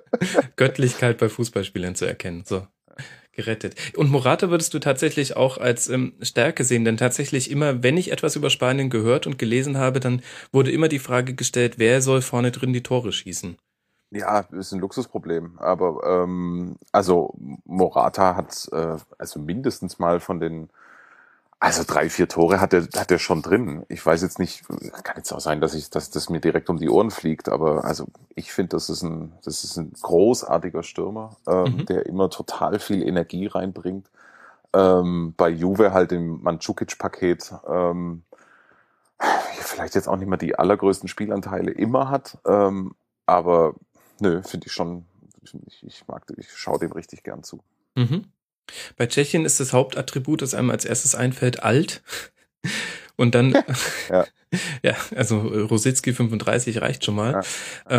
Göttlichkeit 0.56 1.18
bei 1.18 1.28
Fußballspielern 1.28 1.94
zu 1.94 2.06
erkennen. 2.06 2.44
So. 2.46 2.66
Gerettet. 3.32 3.74
Und 3.96 4.10
Morata 4.10 4.48
würdest 4.48 4.72
du 4.72 4.78
tatsächlich 4.78 5.36
auch 5.36 5.58
als 5.58 5.90
ähm, 5.90 6.14
Stärke 6.22 6.64
sehen, 6.64 6.86
denn 6.86 6.96
tatsächlich 6.96 7.50
immer, 7.50 7.82
wenn 7.82 7.98
ich 7.98 8.10
etwas 8.10 8.34
über 8.34 8.48
Spanien 8.48 8.88
gehört 8.88 9.26
und 9.26 9.38
gelesen 9.38 9.76
habe, 9.76 10.00
dann 10.00 10.22
wurde 10.52 10.72
immer 10.72 10.88
die 10.88 10.98
Frage 10.98 11.34
gestellt, 11.34 11.74
wer 11.76 12.00
soll 12.00 12.22
vorne 12.22 12.50
drin 12.50 12.72
die 12.72 12.82
Tore 12.82 13.12
schießen? 13.12 13.58
Ja, 14.10 14.40
ist 14.40 14.72
ein 14.72 14.80
Luxusproblem. 14.80 15.58
Aber 15.58 16.00
ähm, 16.04 16.76
also 16.92 17.34
Morata 17.64 18.36
hat 18.36 18.68
äh, 18.72 18.96
also 19.18 19.40
mindestens 19.40 19.98
mal 19.98 20.20
von 20.20 20.40
den 20.40 20.70
Also 21.58 21.84
drei, 21.86 22.10
vier 22.10 22.28
Tore 22.28 22.60
hat 22.60 22.74
er, 22.74 22.82
hat 22.96 23.10
er 23.10 23.18
schon 23.18 23.40
drin. 23.42 23.84
Ich 23.88 24.04
weiß 24.04 24.20
jetzt 24.22 24.38
nicht, 24.38 24.64
kann 25.02 25.16
jetzt 25.16 25.32
auch 25.32 25.40
sein, 25.40 25.60
dass 25.60 25.74
ich, 25.74 25.88
dass 25.90 26.10
das 26.10 26.28
mir 26.28 26.40
direkt 26.40 26.68
um 26.68 26.76
die 26.78 26.90
Ohren 26.90 27.10
fliegt, 27.10 27.48
aber 27.48 27.84
also 27.84 28.06
ich 28.34 28.52
finde, 28.52 28.76
das 28.76 28.90
ist 28.90 29.02
ein, 29.02 29.32
das 29.42 29.64
ist 29.64 29.76
ein 29.78 29.92
großartiger 30.02 30.82
Stürmer, 30.82 31.36
ähm, 31.48 31.78
mhm. 31.78 31.86
der 31.86 32.06
immer 32.06 32.28
total 32.30 32.78
viel 32.78 33.02
Energie 33.02 33.46
reinbringt. 33.46 34.10
Ähm, 34.74 35.34
bei 35.36 35.48
Juve 35.48 35.92
halt 35.92 36.12
im 36.12 36.42
Mandzukic-Paket 36.42 37.54
ähm, 37.66 38.22
vielleicht 39.60 39.94
jetzt 39.94 40.08
auch 40.08 40.16
nicht 40.16 40.28
mehr 40.28 40.38
die 40.38 40.58
allergrößten 40.58 41.08
Spielanteile 41.08 41.70
immer 41.72 42.10
hat, 42.10 42.38
ähm, 42.46 42.94
aber 43.26 43.74
nö, 44.20 44.42
finde 44.42 44.66
ich 44.66 44.72
schon, 44.72 45.04
ich, 45.42 45.82
ich 45.82 46.06
mag, 46.08 46.24
ich 46.36 46.50
schaue 46.52 46.78
dem 46.78 46.92
richtig 46.92 47.22
gern 47.22 47.42
zu. 47.42 47.62
Mhm. 47.94 48.26
Bei 48.96 49.06
Tschechien 49.06 49.44
ist 49.44 49.60
das 49.60 49.72
Hauptattribut, 49.72 50.42
das 50.42 50.54
einem 50.54 50.70
als 50.70 50.84
erstes 50.84 51.14
einfällt, 51.14 51.62
alt. 51.62 52.02
Und 53.16 53.34
dann, 53.34 53.54
ja. 54.08 54.26
ja, 54.82 54.94
also 55.14 55.52
äh, 55.52 55.60
Rositzky 55.60 56.12
35 56.12 56.80
reicht 56.80 57.04
schon 57.04 57.14
mal. 57.14 57.32
Ja. 57.32 57.42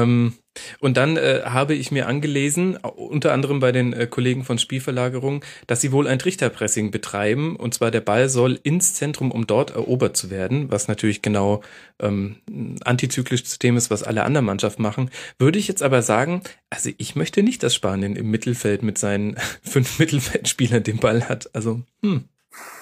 Ähm, 0.01 0.33
und 0.79 0.97
dann 0.97 1.17
äh, 1.17 1.41
habe 1.45 1.75
ich 1.75 1.91
mir 1.91 2.07
angelesen, 2.07 2.77
unter 2.77 3.33
anderem 3.33 3.59
bei 3.59 3.71
den 3.71 3.93
äh, 3.93 4.07
Kollegen 4.07 4.43
von 4.43 4.57
Spielverlagerung, 4.57 5.43
dass 5.67 5.81
sie 5.81 5.91
wohl 5.91 6.07
ein 6.07 6.19
Trichterpressing 6.19 6.89
betreiben. 6.89 7.55
Und 7.55 7.73
zwar 7.73 7.91
der 7.91 8.01
Ball 8.01 8.27
soll 8.29 8.59
ins 8.63 8.95
Zentrum, 8.95 9.31
um 9.31 9.45
dort 9.45 9.71
erobert 9.71 10.17
zu 10.17 10.29
werden, 10.29 10.71
was 10.71 10.87
natürlich 10.87 11.21
genau 11.21 11.61
ähm, 11.99 12.37
antizyklisches 12.83 13.59
Thema 13.59 13.77
ist, 13.77 13.91
was 13.91 14.03
alle 14.03 14.23
anderen 14.23 14.45
Mannschaften 14.45 14.81
machen. 14.81 15.11
Würde 15.37 15.59
ich 15.59 15.67
jetzt 15.67 15.83
aber 15.83 16.01
sagen, 16.01 16.41
also 16.69 16.89
ich 16.97 17.15
möchte 17.15 17.43
nicht, 17.43 17.61
dass 17.61 17.75
Spanien 17.75 18.15
im 18.15 18.31
Mittelfeld 18.31 18.81
mit 18.81 18.97
seinen 18.97 19.37
fünf 19.61 19.99
Mittelfeldspielern 19.99 20.83
den 20.83 20.97
Ball 20.97 21.29
hat. 21.29 21.53
Also, 21.53 21.81
hm 22.01 22.25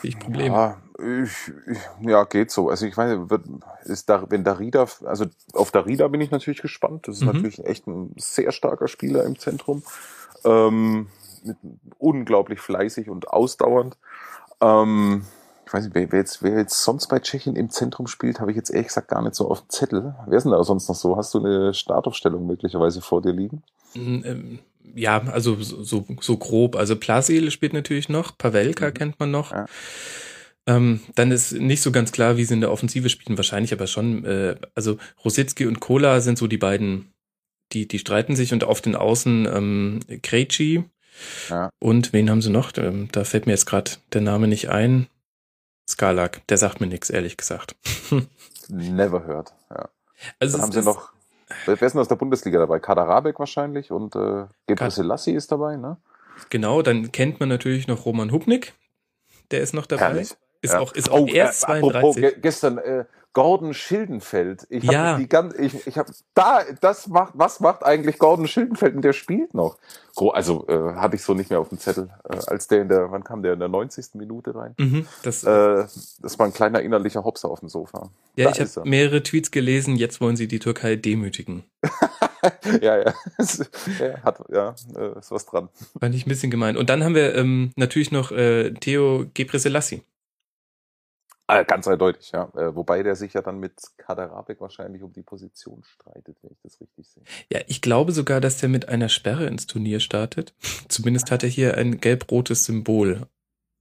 ich 0.03 0.17
Probleme. 0.19 0.55
Ja, 0.55 0.81
ich, 0.97 1.51
ich, 1.67 1.77
ja, 2.07 2.23
geht 2.23 2.51
so. 2.51 2.69
Also 2.69 2.85
ich 2.85 2.95
weiß, 2.95 3.29
wird, 3.29 3.43
ist 3.83 4.09
da, 4.09 4.29
wenn 4.29 4.43
Darida, 4.43 4.85
also 5.03 5.25
auf 5.53 5.71
Darida 5.71 6.07
bin 6.07 6.21
ich 6.21 6.31
natürlich 6.31 6.61
gespannt. 6.61 7.07
Das 7.07 7.17
ist 7.17 7.21
mhm. 7.21 7.33
natürlich 7.33 7.65
echt 7.65 7.87
ein 7.87 8.13
sehr 8.17 8.51
starker 8.51 8.87
Spieler 8.87 9.23
im 9.23 9.37
Zentrum. 9.37 9.83
Ähm, 10.43 11.07
mit, 11.43 11.57
unglaublich 11.97 12.59
fleißig 12.59 13.09
und 13.09 13.27
ausdauernd. 13.27 13.97
Ähm, 14.61 15.25
ich 15.65 15.73
weiß 15.73 15.85
nicht, 15.85 15.95
wer, 15.95 16.11
wer, 16.11 16.19
jetzt, 16.19 16.43
wer 16.43 16.57
jetzt 16.57 16.81
sonst 16.81 17.07
bei 17.07 17.19
Tschechien 17.19 17.55
im 17.55 17.69
Zentrum 17.69 18.07
spielt, 18.07 18.39
habe 18.39 18.51
ich 18.51 18.57
jetzt 18.57 18.69
ehrlich 18.69 18.87
gesagt 18.87 19.07
gar 19.07 19.21
nicht 19.21 19.35
so 19.35 19.49
auf 19.49 19.61
dem 19.61 19.69
Zettel. 19.69 20.15
Wer 20.27 20.37
ist 20.37 20.43
denn 20.43 20.51
da 20.51 20.63
sonst 20.63 20.87
noch 20.87 20.95
so? 20.95 21.17
Hast 21.17 21.33
du 21.33 21.39
eine 21.39 21.73
Startaufstellung 21.73 22.45
möglicherweise 22.45 23.01
vor 23.01 23.21
dir 23.21 23.33
liegen? 23.33 23.63
Ähm, 23.95 24.59
ja, 24.93 25.21
also 25.31 25.55
so, 25.61 26.05
so 26.21 26.37
grob. 26.37 26.75
Also 26.75 26.95
Plasil 26.95 27.49
spielt 27.51 27.73
natürlich 27.73 28.09
noch, 28.09 28.37
Pavelka 28.37 28.87
mhm. 28.87 28.93
kennt 28.93 29.19
man 29.19 29.31
noch. 29.31 29.51
Ja. 29.51 29.65
Ähm, 30.67 31.01
dann 31.13 31.31
ist 31.31 31.51
nicht 31.53 31.81
so 31.81 31.91
ganz 31.91 32.11
klar, 32.11 32.37
wie 32.37 32.45
sie 32.45 32.55
in 32.55 32.61
der 32.61 32.71
Offensive 32.71 33.09
spielen, 33.09 33.37
wahrscheinlich 33.37 33.73
aber 33.73 33.87
schon. 33.87 34.25
Äh, 34.25 34.55
also 34.73 34.97
Rositzky 35.23 35.67
und 35.67 35.79
Kola 35.79 36.21
sind 36.21 36.37
so 36.37 36.47
die 36.47 36.57
beiden, 36.57 37.13
die, 37.71 37.87
die 37.87 37.99
streiten 37.99 38.35
sich 38.35 38.51
und 38.53 38.63
auf 38.63 38.81
den 38.81 38.95
Außen 38.95 39.45
ähm, 39.45 39.99
Krejci. 40.23 40.85
Ja. 41.49 41.69
Und 41.79 42.13
wen 42.13 42.29
haben 42.29 42.41
sie 42.41 42.49
noch? 42.49 42.71
Ähm, 42.77 43.09
da 43.11 43.23
fällt 43.23 43.45
mir 43.45 43.53
jetzt 43.53 43.67
gerade 43.67 43.91
der 44.13 44.21
Name 44.21 44.47
nicht 44.47 44.69
ein. 44.69 45.07
Skalak, 45.87 46.45
der 46.47 46.57
sagt 46.57 46.81
mir 46.81 46.87
nichts, 46.87 47.11
ehrlich 47.11 47.37
gesagt. 47.37 47.75
Never 48.67 49.27
heard, 49.27 49.53
ja. 49.69 49.89
Also 50.39 50.57
Dann 50.57 50.63
haben 50.63 50.71
sie 50.71 50.81
noch 50.81 51.13
Wer 51.65 51.79
ist 51.79 51.93
denn 51.93 52.01
aus 52.01 52.07
der 52.07 52.15
Bundesliga 52.15 52.59
dabei? 52.59 52.79
Kader 52.79 53.03
Rabeck 53.03 53.39
wahrscheinlich 53.39 53.91
und 53.91 54.15
äh, 54.15 54.45
Gebre 54.67 54.89
Selassie 54.91 55.33
ist 55.33 55.51
dabei, 55.51 55.75
ne? 55.75 55.97
Genau, 56.49 56.81
dann 56.81 57.11
kennt 57.11 57.39
man 57.39 57.49
natürlich 57.49 57.87
noch 57.87 58.05
Roman 58.05 58.31
Hubnik. 58.31 58.73
Der 59.51 59.61
ist 59.61 59.73
noch 59.73 59.85
dabei. 59.85 60.05
Herrlich. 60.05 60.35
Ist 60.65 60.73
ja. 60.73 60.79
auch, 60.79 60.93
ist 60.93 61.09
auch 61.09 61.21
oh, 61.21 61.27
erst 61.27 61.63
äh, 61.63 61.79
32. 61.79 61.95
Apropos, 61.95 62.15
ge 62.15 62.35
gestern, 62.41 62.77
äh, 62.77 63.05
Gordon 63.35 63.73
Schildenfeld. 63.73 64.65
Ich 64.69 64.85
ja. 64.85 65.07
habe 65.07 65.21
die 65.21 65.27
ganze, 65.27 65.61
ich, 65.61 65.85
ich 65.85 65.97
habe 65.97 66.09
da, 66.33 66.61
das 66.79 67.07
macht, 67.07 67.33
was 67.35 67.59
macht 67.59 67.83
eigentlich 67.83 68.17
Gordon 68.17 68.47
Schildenfeld 68.47 68.95
und 68.95 69.01
der 69.01 69.11
spielt 69.11 69.53
noch? 69.53 69.77
Also 70.31 70.65
äh, 70.69 70.95
hatte 70.95 71.17
ich 71.17 71.21
so 71.21 71.33
nicht 71.33 71.49
mehr 71.49 71.59
auf 71.59 71.67
dem 71.67 71.77
Zettel, 71.77 72.09
äh, 72.29 72.37
als 72.47 72.69
der 72.69 72.81
in 72.81 72.87
der, 72.87 73.11
wann 73.11 73.25
kam 73.25 73.43
der 73.43 73.51
in 73.51 73.59
der 73.59 73.67
90. 73.67 74.11
Minute 74.13 74.55
rein? 74.55 74.73
Mhm, 74.77 75.05
das, 75.23 75.43
äh, 75.43 75.85
das 76.21 76.39
war 76.39 76.45
ein 76.45 76.53
kleiner 76.53 76.81
innerlicher 76.81 77.25
Hopser 77.25 77.49
auf 77.49 77.59
dem 77.59 77.67
Sofa. 77.67 78.09
Ja, 78.37 78.45
da 78.45 78.51
ich 78.51 78.77
habe 78.77 78.89
mehrere 78.89 79.21
Tweets 79.21 79.51
gelesen. 79.51 79.97
Jetzt 79.97 80.21
wollen 80.21 80.37
sie 80.37 80.47
die 80.47 80.59
Türkei 80.59 80.95
demütigen. 80.95 81.65
ja, 82.81 82.99
ja, 82.99 83.03
ja, 83.99 84.23
hat, 84.23 84.39
ja, 84.49 84.75
äh, 84.95 85.19
ist 85.19 85.31
was 85.31 85.45
dran. 85.45 85.67
Fand 85.99 86.15
ich 86.15 86.25
ein 86.25 86.29
bisschen 86.29 86.51
gemein. 86.51 86.77
Und 86.77 86.89
dann 86.89 87.03
haben 87.03 87.15
wir 87.15 87.35
ähm, 87.35 87.73
natürlich 87.75 88.13
noch 88.13 88.31
äh, 88.31 88.71
Theo 88.71 89.25
Gebreselassie. 89.33 90.03
Äh, 91.47 91.63
ganz 91.65 91.87
eindeutig, 91.87 92.31
ja. 92.31 92.49
Äh, 92.55 92.75
wobei 92.75 93.03
der 93.03 93.15
sich 93.15 93.33
ja 93.33 93.41
dann 93.41 93.59
mit 93.59 93.73
Kaderabek 93.97 94.59
wahrscheinlich 94.61 95.03
um 95.03 95.13
die 95.13 95.21
Position 95.21 95.83
streitet, 95.83 96.37
wenn 96.41 96.51
ich 96.51 96.59
das 96.63 96.81
richtig 96.81 97.07
sehe. 97.07 97.23
Ja, 97.51 97.59
ich 97.67 97.81
glaube 97.81 98.13
sogar, 98.13 98.41
dass 98.41 98.57
der 98.57 98.69
mit 98.69 98.89
einer 98.89 99.09
Sperre 99.09 99.45
ins 99.45 99.67
Turnier 99.67 99.99
startet. 99.99 100.55
Zumindest 100.87 101.29
hat 101.29 101.43
er 101.43 101.49
hier 101.49 101.77
ein 101.77 101.99
gelb-rotes 101.99 102.65
Symbol. 102.65 103.27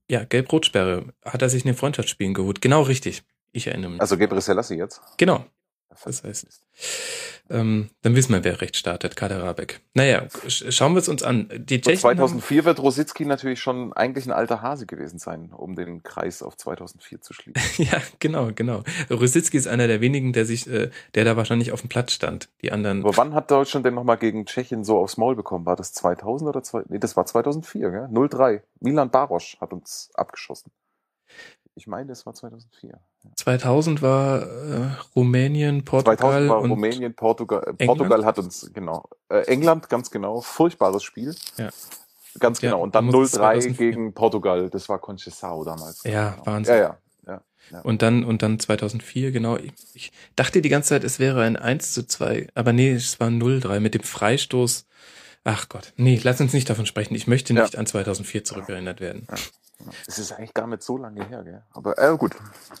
Ja, 0.09 0.23
gelb-rot-Sperre. 0.23 1.13
Hat 1.23 1.41
er 1.41 1.49
sich 1.49 1.63
in 1.63 1.71
den 1.71 1.77
Freundschaftsspielen 1.77 2.35
geholt. 2.35 2.61
Genau 2.61 2.83
richtig. 2.83 3.23
Ich 3.51 3.67
erinnere 3.67 3.91
mich. 3.91 4.01
Also 4.01 4.17
Gebre 4.17 4.41
Selassie 4.41 4.75
jetzt? 4.75 5.01
Genau. 5.17 5.43
Das 6.03 6.23
heißt, 6.23 6.47
ähm, 7.49 7.89
dann 8.01 8.15
wissen 8.15 8.33
wir, 8.33 8.43
wer 8.43 8.59
recht 8.61 8.75
startet, 8.75 9.15
Kader 9.15 9.43
Rabeck. 9.43 9.81
Naja, 9.93 10.27
schauen 10.47 10.93
wir 10.93 10.99
es 10.99 11.07
uns 11.07 11.21
an. 11.21 11.49
Die 11.55 11.79
2004 11.79 12.57
haben, 12.57 12.65
wird 12.65 12.79
Rositzky 12.79 13.25
natürlich 13.25 13.59
schon 13.59 13.93
eigentlich 13.93 14.25
ein 14.25 14.31
alter 14.31 14.61
Hase 14.61 14.87
gewesen 14.87 15.19
sein, 15.19 15.51
um 15.53 15.75
den 15.75 16.01
Kreis 16.01 16.41
auf 16.41 16.57
2004 16.57 17.21
zu 17.21 17.33
schließen. 17.33 17.61
ja, 17.85 18.01
genau, 18.19 18.49
genau. 18.53 18.83
Rositzky 19.11 19.57
ist 19.57 19.67
einer 19.67 19.87
der 19.87 20.01
wenigen, 20.01 20.33
der 20.33 20.45
sich, 20.45 20.67
äh, 20.67 20.89
der 21.13 21.23
da 21.23 21.37
wahrscheinlich 21.37 21.71
auf 21.71 21.81
dem 21.81 21.89
Platz 21.89 22.13
stand. 22.13 22.49
Die 22.61 22.71
anderen. 22.71 23.03
Aber 23.03 23.15
wann 23.15 23.35
hat 23.35 23.51
Deutschland 23.51 23.85
denn 23.85 23.93
nochmal 23.93 24.17
gegen 24.17 24.45
Tschechien 24.45 24.83
so 24.83 24.97
aufs 24.97 25.17
Maul 25.17 25.35
bekommen? 25.35 25.65
War 25.67 25.75
das 25.75 25.93
2000 25.93 26.49
oder 26.49 26.63
2? 26.63 26.83
Nee, 26.89 26.99
das 26.99 27.15
war 27.15 27.25
2004, 27.25 27.91
gell? 27.91 28.09
0-3. 28.11 28.61
Milan 28.79 29.11
Barosch 29.11 29.57
hat 29.61 29.71
uns 29.71 30.09
abgeschossen. 30.15 30.71
Ich 31.75 31.85
meine, 31.85 32.11
es 32.11 32.25
war 32.25 32.33
2004. 32.33 32.99
2000 33.35 34.01
war 34.01 34.41
äh, 34.43 34.87
Rumänien, 35.15 35.83
Portugal. 35.83 36.17
2000 36.17 36.49
war 36.49 36.57
Rumänien, 36.59 37.13
Portugal. 37.13 37.75
Äh, 37.77 37.85
Portugal 37.85 38.25
hat 38.25 38.39
uns, 38.39 38.71
genau. 38.73 39.03
Äh, 39.29 39.41
England, 39.47 39.89
ganz 39.89 40.11
genau. 40.11 40.41
Furchtbares 40.41 41.03
Spiel. 41.03 41.35
Ja. 41.57 41.69
Ganz 42.39 42.59
genau. 42.59 42.77
Ja, 42.77 42.83
und 42.83 42.95
dann 42.95 43.09
0-3 43.09 43.71
gegen 43.73 44.13
Portugal. 44.13 44.69
Das 44.69 44.89
war 44.89 44.99
Conceição 44.99 45.63
damals. 45.63 46.03
Ja, 46.03 46.31
genau. 46.31 46.45
Wahnsinn. 46.45 46.75
Ja, 46.75 46.81
ja. 46.81 46.97
Ja, 47.27 47.41
ja. 47.71 47.81
Und 47.81 48.01
dann, 48.01 48.23
und 48.23 48.41
dann 48.41 48.59
2004, 48.59 49.31
genau. 49.31 49.57
Ich, 49.57 49.73
ich 49.93 50.11
dachte 50.35 50.61
die 50.61 50.69
ganze 50.69 50.89
Zeit, 50.89 51.03
es 51.03 51.19
wäre 51.19 51.41
ein 51.41 51.55
1 51.55 51.93
zu 51.93 52.05
2, 52.05 52.47
aber 52.53 52.73
nee, 52.73 52.91
es 52.91 53.19
war 53.19 53.29
0-3 53.29 53.79
mit 53.79 53.93
dem 53.93 54.03
Freistoß. 54.03 54.85
Ach 55.43 55.69
Gott, 55.69 55.93
nee, 55.95 56.19
lass 56.23 56.41
uns 56.41 56.53
nicht 56.53 56.69
davon 56.69 56.85
sprechen. 56.85 57.15
Ich 57.15 57.27
möchte 57.27 57.53
nicht 57.53 57.73
ja. 57.73 57.79
an 57.79 57.85
2004 57.85 58.43
zurückerinnert 58.43 58.99
werden. 58.99 59.27
Ja. 59.79 59.91
Es 60.07 60.19
ist 60.19 60.31
eigentlich 60.31 60.53
gar 60.53 60.67
nicht 60.67 60.83
so 60.83 60.97
lange 60.97 61.27
her, 61.27 61.43
gell? 61.43 61.61
Aber 61.71 61.97
äh, 61.97 62.17
gut. 62.17 62.35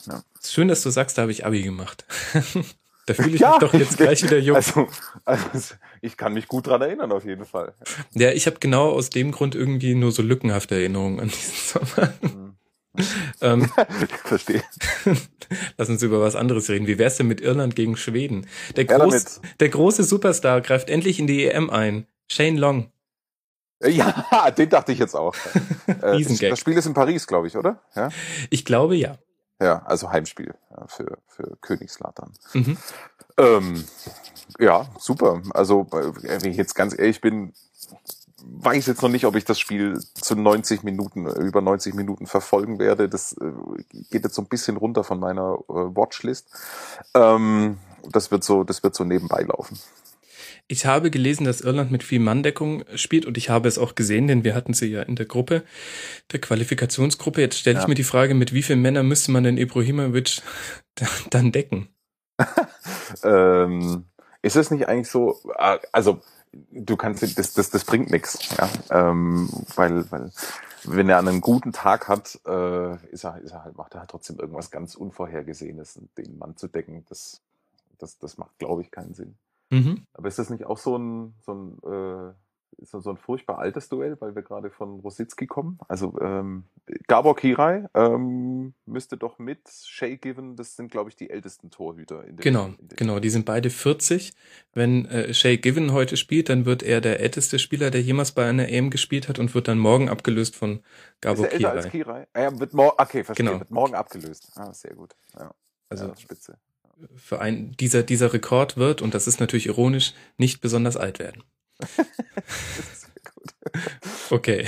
Ja. 0.05 0.23
Schön, 0.41 0.67
dass 0.67 0.81
du 0.81 0.89
sagst, 0.89 1.17
da 1.17 1.23
habe 1.23 1.31
ich 1.31 1.45
Abi 1.45 1.61
gemacht. 1.61 2.05
da 3.05 3.13
fühle 3.13 3.35
ich 3.35 3.41
ja, 3.41 3.51
mich 3.51 3.59
doch 3.59 3.73
jetzt 3.73 3.97
gleich 3.97 4.23
wieder 4.23 4.37
jung. 4.37 4.55
Also, 4.55 4.87
also, 5.25 5.75
ich 6.01 6.17
kann 6.17 6.33
mich 6.33 6.47
gut 6.47 6.67
dran 6.67 6.81
erinnern, 6.81 7.11
auf 7.11 7.25
jeden 7.25 7.45
Fall. 7.45 7.73
Ja, 8.13 8.31
ich 8.31 8.47
habe 8.47 8.59
genau 8.59 8.91
aus 8.91 9.09
dem 9.09 9.31
Grund 9.31 9.55
irgendwie 9.55 9.95
nur 9.95 10.11
so 10.11 10.21
lückenhafte 10.21 10.75
Erinnerungen 10.75 11.19
an 11.19 11.27
diesen 11.29 11.79
Sommer. 11.79 12.13
Mhm. 12.21 12.55
ähm, 13.41 13.69
Verstehe. 14.23 14.63
Lass 15.77 15.89
uns 15.89 16.01
über 16.01 16.21
was 16.21 16.35
anderes 16.35 16.69
reden. 16.69 16.87
Wie 16.87 16.97
wär's 16.97 17.17
denn 17.17 17.27
mit 17.27 17.41
Irland 17.41 17.75
gegen 17.75 17.97
Schweden? 17.97 18.47
Der, 18.75 18.85
groß, 18.85 19.41
der 19.59 19.69
große 19.69 20.03
Superstar 20.03 20.61
greift 20.61 20.89
endlich 20.89 21.19
in 21.19 21.27
die 21.27 21.45
EM 21.45 21.69
ein. 21.69 22.07
Shane 22.27 22.57
Long. 22.57 22.91
Ja, 23.87 24.51
den 24.57 24.69
dachte 24.69 24.91
ich 24.91 24.99
jetzt 24.99 25.15
auch. 25.15 25.35
Äh, 25.87 26.23
das 26.23 26.59
Spiel 26.59 26.75
ist 26.75 26.87
in 26.87 26.95
Paris, 26.95 27.27
glaube 27.27 27.45
ich, 27.45 27.55
oder? 27.55 27.79
Ja? 27.95 28.09
Ich 28.49 28.65
glaube 28.65 28.95
ja. 28.95 29.19
Ja, 29.61 29.83
also 29.85 30.11
Heimspiel 30.11 30.55
für, 30.87 31.19
für 31.27 31.57
Königslatern. 31.61 32.33
Mhm. 32.53 32.77
Ähm, 33.37 33.85
ja, 34.59 34.87
super. 34.97 35.43
Also, 35.53 35.87
wenn 35.91 36.43
ich 36.49 36.57
jetzt 36.57 36.73
ganz 36.73 36.97
ehrlich 36.97 37.21
bin, 37.21 37.53
weiß 38.43 38.87
jetzt 38.87 39.01
noch 39.01 39.09
nicht, 39.09 39.25
ob 39.25 39.35
ich 39.35 39.45
das 39.45 39.59
Spiel 39.59 39.99
zu 40.13 40.35
90 40.35 40.83
Minuten, 40.83 41.27
über 41.27 41.61
90 41.61 41.93
Minuten 41.93 42.27
verfolgen 42.27 42.79
werde. 42.79 43.09
Das 43.09 43.33
äh, 43.33 43.51
geht 44.11 44.23
jetzt 44.23 44.35
so 44.35 44.41
ein 44.41 44.47
bisschen 44.47 44.77
runter 44.77 45.03
von 45.03 45.19
meiner 45.19 45.59
äh, 45.69 45.73
Watchlist. 45.73 46.47
Ähm, 47.13 47.77
das 48.11 48.31
wird 48.31 48.43
so, 48.43 48.63
das 48.63 48.83
wird 48.83 48.95
so 48.95 49.03
nebenbei 49.03 49.43
laufen. 49.43 49.79
Ich 50.67 50.85
habe 50.87 51.11
gelesen, 51.11 51.45
dass 51.45 51.61
Irland 51.61 51.91
mit 51.91 52.03
viel 52.03 52.19
Manndeckung 52.19 52.83
spielt 52.95 53.25
und 53.25 53.37
ich 53.37 53.49
habe 53.49 53.67
es 53.67 53.77
auch 53.77 53.93
gesehen, 53.93 54.27
denn 54.27 54.43
wir 54.43 54.55
hatten 54.55 54.73
sie 54.73 54.87
ja 54.87 55.03
in 55.03 55.15
der 55.15 55.27
Gruppe, 55.27 55.63
der 56.31 56.41
Qualifikationsgruppe. 56.41 57.41
Jetzt 57.41 57.59
stelle 57.59 57.75
ja. 57.75 57.81
ich 57.81 57.87
mir 57.87 57.95
die 57.95 58.03
Frage, 58.03 58.33
mit 58.33 58.51
wie 58.51 58.63
vielen 58.63 58.81
Männern 58.81 59.07
müsste 59.07 59.31
man 59.31 59.43
denn 59.43 59.57
Ibrahimovic 59.57 60.41
dann 61.29 61.51
decken? 61.51 61.89
ähm, 63.23 64.05
ist 64.41 64.55
es 64.55 64.71
nicht 64.71 64.87
eigentlich 64.87 65.09
so, 65.09 65.39
äh, 65.57 65.77
also 65.91 66.21
du 66.71 66.97
kannst 66.97 67.21
das, 67.21 67.53
das, 67.53 67.69
das 67.69 67.83
bringt 67.83 68.09
nichts, 68.09 68.49
ja, 68.57 68.69
ähm, 68.89 69.49
weil, 69.75 70.09
weil 70.11 70.31
wenn 70.83 71.09
er 71.09 71.19
einen 71.19 71.41
guten 71.41 71.73
Tag 71.73 72.07
hat, 72.07 72.39
äh, 72.45 72.95
ist 73.07 73.23
er, 73.23 73.39
ist 73.39 73.51
er 73.51 73.63
halt, 73.63 73.77
macht 73.77 73.93
er 73.93 74.01
halt 74.01 74.09
trotzdem 74.09 74.39
irgendwas 74.39 74.71
ganz 74.71 74.95
Unvorhergesehenes, 74.95 75.99
den 76.17 76.37
Mann 76.37 76.57
zu 76.57 76.67
decken. 76.67 77.05
Das, 77.09 77.41
das, 77.97 78.17
das 78.17 78.37
macht, 78.37 78.57
glaube 78.59 78.81
ich, 78.81 78.91
keinen 78.91 79.13
Sinn. 79.13 79.35
Mhm. 79.75 80.05
Aber 80.13 80.27
ist 80.27 80.39
das 80.39 80.49
nicht 80.49 80.65
auch 80.65 80.77
so 80.77 80.97
ein, 80.97 81.35
so 81.41 81.53
ein 81.53 82.29
äh, 82.29 82.33
so 82.81 83.09
ein 83.09 83.17
furchtbar 83.17 83.59
altes 83.59 83.89
Duell, 83.89 84.17
weil 84.19 84.35
wir 84.35 84.41
gerade 84.41 84.69
von 84.69 84.99
Rositzky 84.99 85.47
kommen. 85.47 85.79
Also 85.87 86.17
ähm, 86.21 86.65
Gabor 87.07 87.35
Kirai 87.35 87.87
ähm, 87.93 88.73
müsste 88.85 89.17
doch 89.17 89.39
mit 89.39 89.59
Shay 89.69 90.17
Given, 90.17 90.55
das 90.55 90.75
sind 90.75 90.91
glaube 90.91 91.09
ich 91.09 91.15
die 91.15 91.29
ältesten 91.29 91.69
Torhüter. 91.71 92.23
In 92.25 92.37
der, 92.37 92.43
genau, 92.43 92.65
in 92.65 92.87
der 92.87 92.97
genau, 92.97 93.19
die 93.19 93.29
sind 93.29 93.45
beide 93.45 93.69
40. 93.69 94.33
Wenn 94.73 95.05
äh, 95.05 95.33
Shay 95.33 95.57
Given 95.57 95.93
heute 95.93 96.17
spielt, 96.17 96.49
dann 96.49 96.65
wird 96.65 96.83
er 96.83 97.01
der 97.01 97.19
älteste 97.19 97.59
Spieler, 97.59 97.91
der 97.91 98.01
jemals 98.01 98.31
bei 98.31 98.47
einer 98.47 98.69
EM 98.69 98.89
gespielt 98.89 99.29
hat 99.29 99.39
und 99.39 99.53
wird 99.55 99.67
dann 99.67 99.79
morgen 99.79 100.09
abgelöst 100.09 100.55
von 100.55 100.81
Gabor 101.21 101.45
ist 101.45 101.53
er 101.53 101.57
Kirai. 101.59 101.71
Als 101.71 101.89
Kirai. 101.89 102.27
Er 102.33 102.59
wird 102.59 102.73
morgen, 102.73 102.95
okay, 102.97 103.23
verstehe, 103.23 103.45
genau. 103.45 103.59
wird 103.59 103.71
morgen 103.71 103.95
abgelöst. 103.95 104.51
Ah, 104.55 104.73
sehr 104.73 104.95
gut. 104.95 105.15
Ja. 105.37 105.53
Also 105.89 106.07
ja, 106.07 106.15
spitze. 106.17 106.57
Für 107.15 107.39
ein, 107.39 107.71
dieser, 107.73 108.03
dieser 108.03 108.33
Rekord 108.33 108.77
wird, 108.77 109.01
und 109.01 109.13
das 109.13 109.27
ist 109.27 109.39
natürlich 109.39 109.67
ironisch, 109.67 110.13
nicht 110.37 110.61
besonders 110.61 110.97
alt 110.97 111.19
werden. 111.19 111.43
okay. 114.29 114.65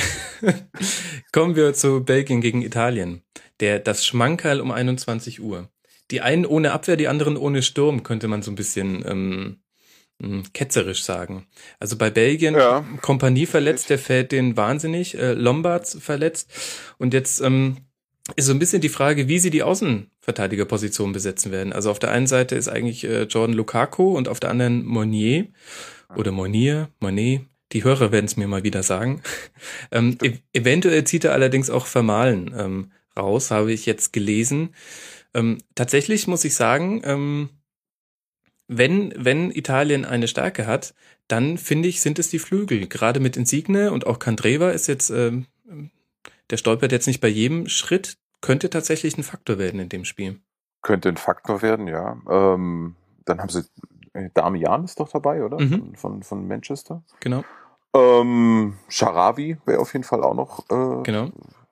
Kommen 1.31 1.55
wir 1.55 1.73
zu 1.73 2.03
Belgien 2.03 2.41
gegen 2.41 2.61
Italien. 2.61 3.23
Der, 3.59 3.79
das 3.79 4.05
Schmankerl 4.05 4.61
um 4.61 4.71
21 4.71 5.41
Uhr. 5.41 5.69
Die 6.11 6.21
einen 6.21 6.45
ohne 6.45 6.71
Abwehr, 6.71 6.95
die 6.95 7.07
anderen 7.07 7.37
ohne 7.37 7.61
Sturm, 7.61 8.03
könnte 8.03 8.27
man 8.27 8.41
so 8.41 8.51
ein 8.51 8.55
bisschen 8.55 9.03
ähm, 9.05 9.61
hm, 10.21 10.43
ketzerisch 10.53 11.03
sagen. 11.03 11.47
Also 11.79 11.97
bei 11.97 12.09
Belgien, 12.09 12.55
ja. 12.55 12.85
Kompanie 13.01 13.45
verletzt, 13.45 13.89
der 13.89 13.99
fällt 13.99 14.31
den 14.31 14.57
wahnsinnig, 14.57 15.17
äh, 15.17 15.33
Lombards 15.33 15.97
verletzt. 15.99 16.51
Und 16.97 17.13
jetzt 17.13 17.41
ähm, 17.41 17.86
ist 18.35 18.45
so 18.45 18.51
ein 18.51 18.59
bisschen 18.59 18.81
die 18.81 18.89
Frage, 18.89 19.27
wie 19.27 19.39
sie 19.39 19.49
die 19.49 19.63
Außenverteidigerposition 19.63 21.13
besetzen 21.13 21.51
werden. 21.51 21.73
Also 21.73 21.91
auf 21.91 21.99
der 21.99 22.11
einen 22.11 22.27
Seite 22.27 22.55
ist 22.55 22.67
eigentlich 22.67 23.03
äh, 23.03 23.23
Jordan 23.23 23.55
Lukaku 23.55 24.15
und 24.15 24.27
auf 24.27 24.39
der 24.39 24.49
anderen 24.49 24.85
Monier 24.85 25.47
oder 26.15 26.31
Monier, 26.31 26.89
Monet. 26.99 27.41
Die 27.73 27.83
Hörer 27.83 28.13
werden 28.13 28.25
es 28.25 28.37
mir 28.37 28.47
mal 28.47 28.63
wieder 28.63 28.81
sagen. 28.81 29.21
ähm, 29.91 30.17
e 30.23 30.37
eventuell 30.53 31.03
zieht 31.03 31.25
er 31.25 31.33
allerdings 31.33 31.69
auch 31.69 31.85
Vermahlen 31.85 32.53
ähm, 32.57 32.91
raus, 33.17 33.51
habe 33.51 33.73
ich 33.73 33.85
jetzt 33.85 34.13
gelesen. 34.13 34.73
Ähm, 35.33 35.57
tatsächlich 35.75 36.27
muss 36.27 36.45
ich 36.45 36.55
sagen, 36.55 37.01
ähm, 37.03 37.49
wenn, 38.67 39.13
wenn 39.17 39.51
Italien 39.51 40.05
eine 40.05 40.27
Stärke 40.27 40.65
hat, 40.65 40.93
dann 41.27 41.57
finde 41.57 41.89
ich, 41.89 42.01
sind 42.01 42.19
es 42.19 42.29
die 42.29 42.39
Flügel. 42.39 42.87
Gerade 42.87 43.19
mit 43.19 43.37
Insigne 43.37 43.91
und 43.91 44.07
auch 44.07 44.19
Candreva 44.19 44.71
ist 44.71 44.87
jetzt, 44.87 45.09
ähm, 45.09 45.45
der 46.49 46.57
stolpert 46.57 46.91
jetzt 46.91 47.07
nicht 47.07 47.21
bei 47.21 47.27
jedem 47.27 47.67
Schritt, 47.67 48.17
könnte 48.41 48.69
tatsächlich 48.69 49.17
ein 49.17 49.23
Faktor 49.23 49.57
werden 49.57 49.79
in 49.79 49.89
dem 49.89 50.05
Spiel. 50.05 50.39
Könnte 50.81 51.09
ein 51.09 51.17
Faktor 51.17 51.61
werden, 51.61 51.87
ja. 51.87 52.17
Ähm, 52.29 52.95
dann 53.25 53.39
haben 53.39 53.49
sie 53.49 53.63
äh, 54.13 54.29
Damian 54.33 54.83
ist 54.83 54.99
doch 54.99 55.09
dabei, 55.09 55.43
oder? 55.43 55.59
Mhm. 55.59 55.69
Von, 55.69 55.95
von, 55.95 56.23
von, 56.23 56.47
Manchester. 56.47 57.03
Genau. 57.19 57.43
Ähm, 57.93 58.75
Sharawi 58.89 59.57
wäre 59.65 59.79
auf 59.79 59.93
jeden 59.93 60.03
Fall 60.03 60.23
auch 60.23 60.33
noch 60.33 60.59
äh, 60.69 61.03
genau. 61.03 61.31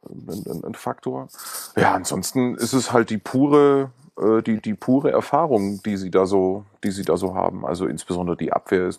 ein, 0.10 0.46
ein, 0.48 0.64
ein, 0.64 0.74
Faktor. 0.74 1.28
Ja, 1.76 1.94
ansonsten 1.94 2.56
ist 2.56 2.74
es 2.74 2.92
halt 2.92 3.10
die 3.10 3.18
pure, 3.18 3.92
äh, 4.18 4.42
die, 4.42 4.62
die 4.62 4.74
pure 4.74 5.12
Erfahrung, 5.12 5.82
die 5.84 5.98
sie 5.98 6.12
da 6.12 6.26
so, 6.26 6.66
die 6.84 6.92
sie 6.92 7.04
da 7.04 7.18
so 7.18 7.36
haben. 7.36 7.66
Also 7.66 7.86
insbesondere 7.86 8.38
die 8.38 8.54
Abwehr, 8.54 8.90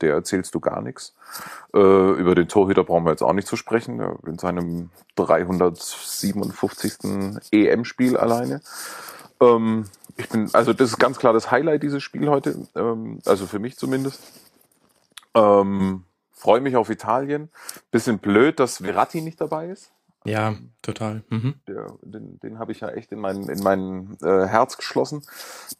der 0.00 0.14
erzählst 0.14 0.54
du 0.54 0.60
gar 0.60 0.80
nichts. 0.82 1.14
Äh, 1.74 1.78
über 1.78 2.34
den 2.34 2.48
Torhüter 2.48 2.84
brauchen 2.84 3.04
wir 3.04 3.10
jetzt 3.10 3.22
auch 3.22 3.32
nicht 3.32 3.48
zu 3.48 3.56
sprechen. 3.56 4.00
In 4.26 4.38
seinem 4.38 4.90
357. 5.16 6.94
EM-Spiel 7.50 8.16
alleine. 8.16 8.60
Ähm, 9.40 9.84
ich 10.16 10.28
bin, 10.28 10.48
also 10.52 10.72
das 10.72 10.90
ist 10.90 10.98
ganz 10.98 11.18
klar 11.18 11.32
das 11.32 11.50
Highlight 11.50 11.82
dieses 11.82 12.02
Spiel 12.02 12.28
heute, 12.28 12.56
ähm, 12.74 13.18
also 13.26 13.46
für 13.46 13.58
mich 13.58 13.76
zumindest. 13.76 14.20
Ähm, 15.34 16.04
Freue 16.44 16.60
mich 16.60 16.76
auf 16.76 16.90
Italien. 16.90 17.48
Bisschen 17.90 18.18
blöd, 18.18 18.60
dass 18.60 18.76
Verratti 18.76 19.22
nicht 19.22 19.40
dabei 19.40 19.68
ist. 19.68 19.93
Ja, 20.26 20.54
total. 20.82 21.22
Mhm. 21.28 21.54
Der, 21.68 21.86
den 22.02 22.40
den 22.40 22.58
habe 22.58 22.72
ich 22.72 22.80
ja 22.80 22.88
echt 22.88 23.12
in 23.12 23.20
mein, 23.20 23.42
in 23.48 23.62
mein 23.62 24.16
äh, 24.22 24.46
Herz 24.46 24.76
geschlossen. 24.76 25.22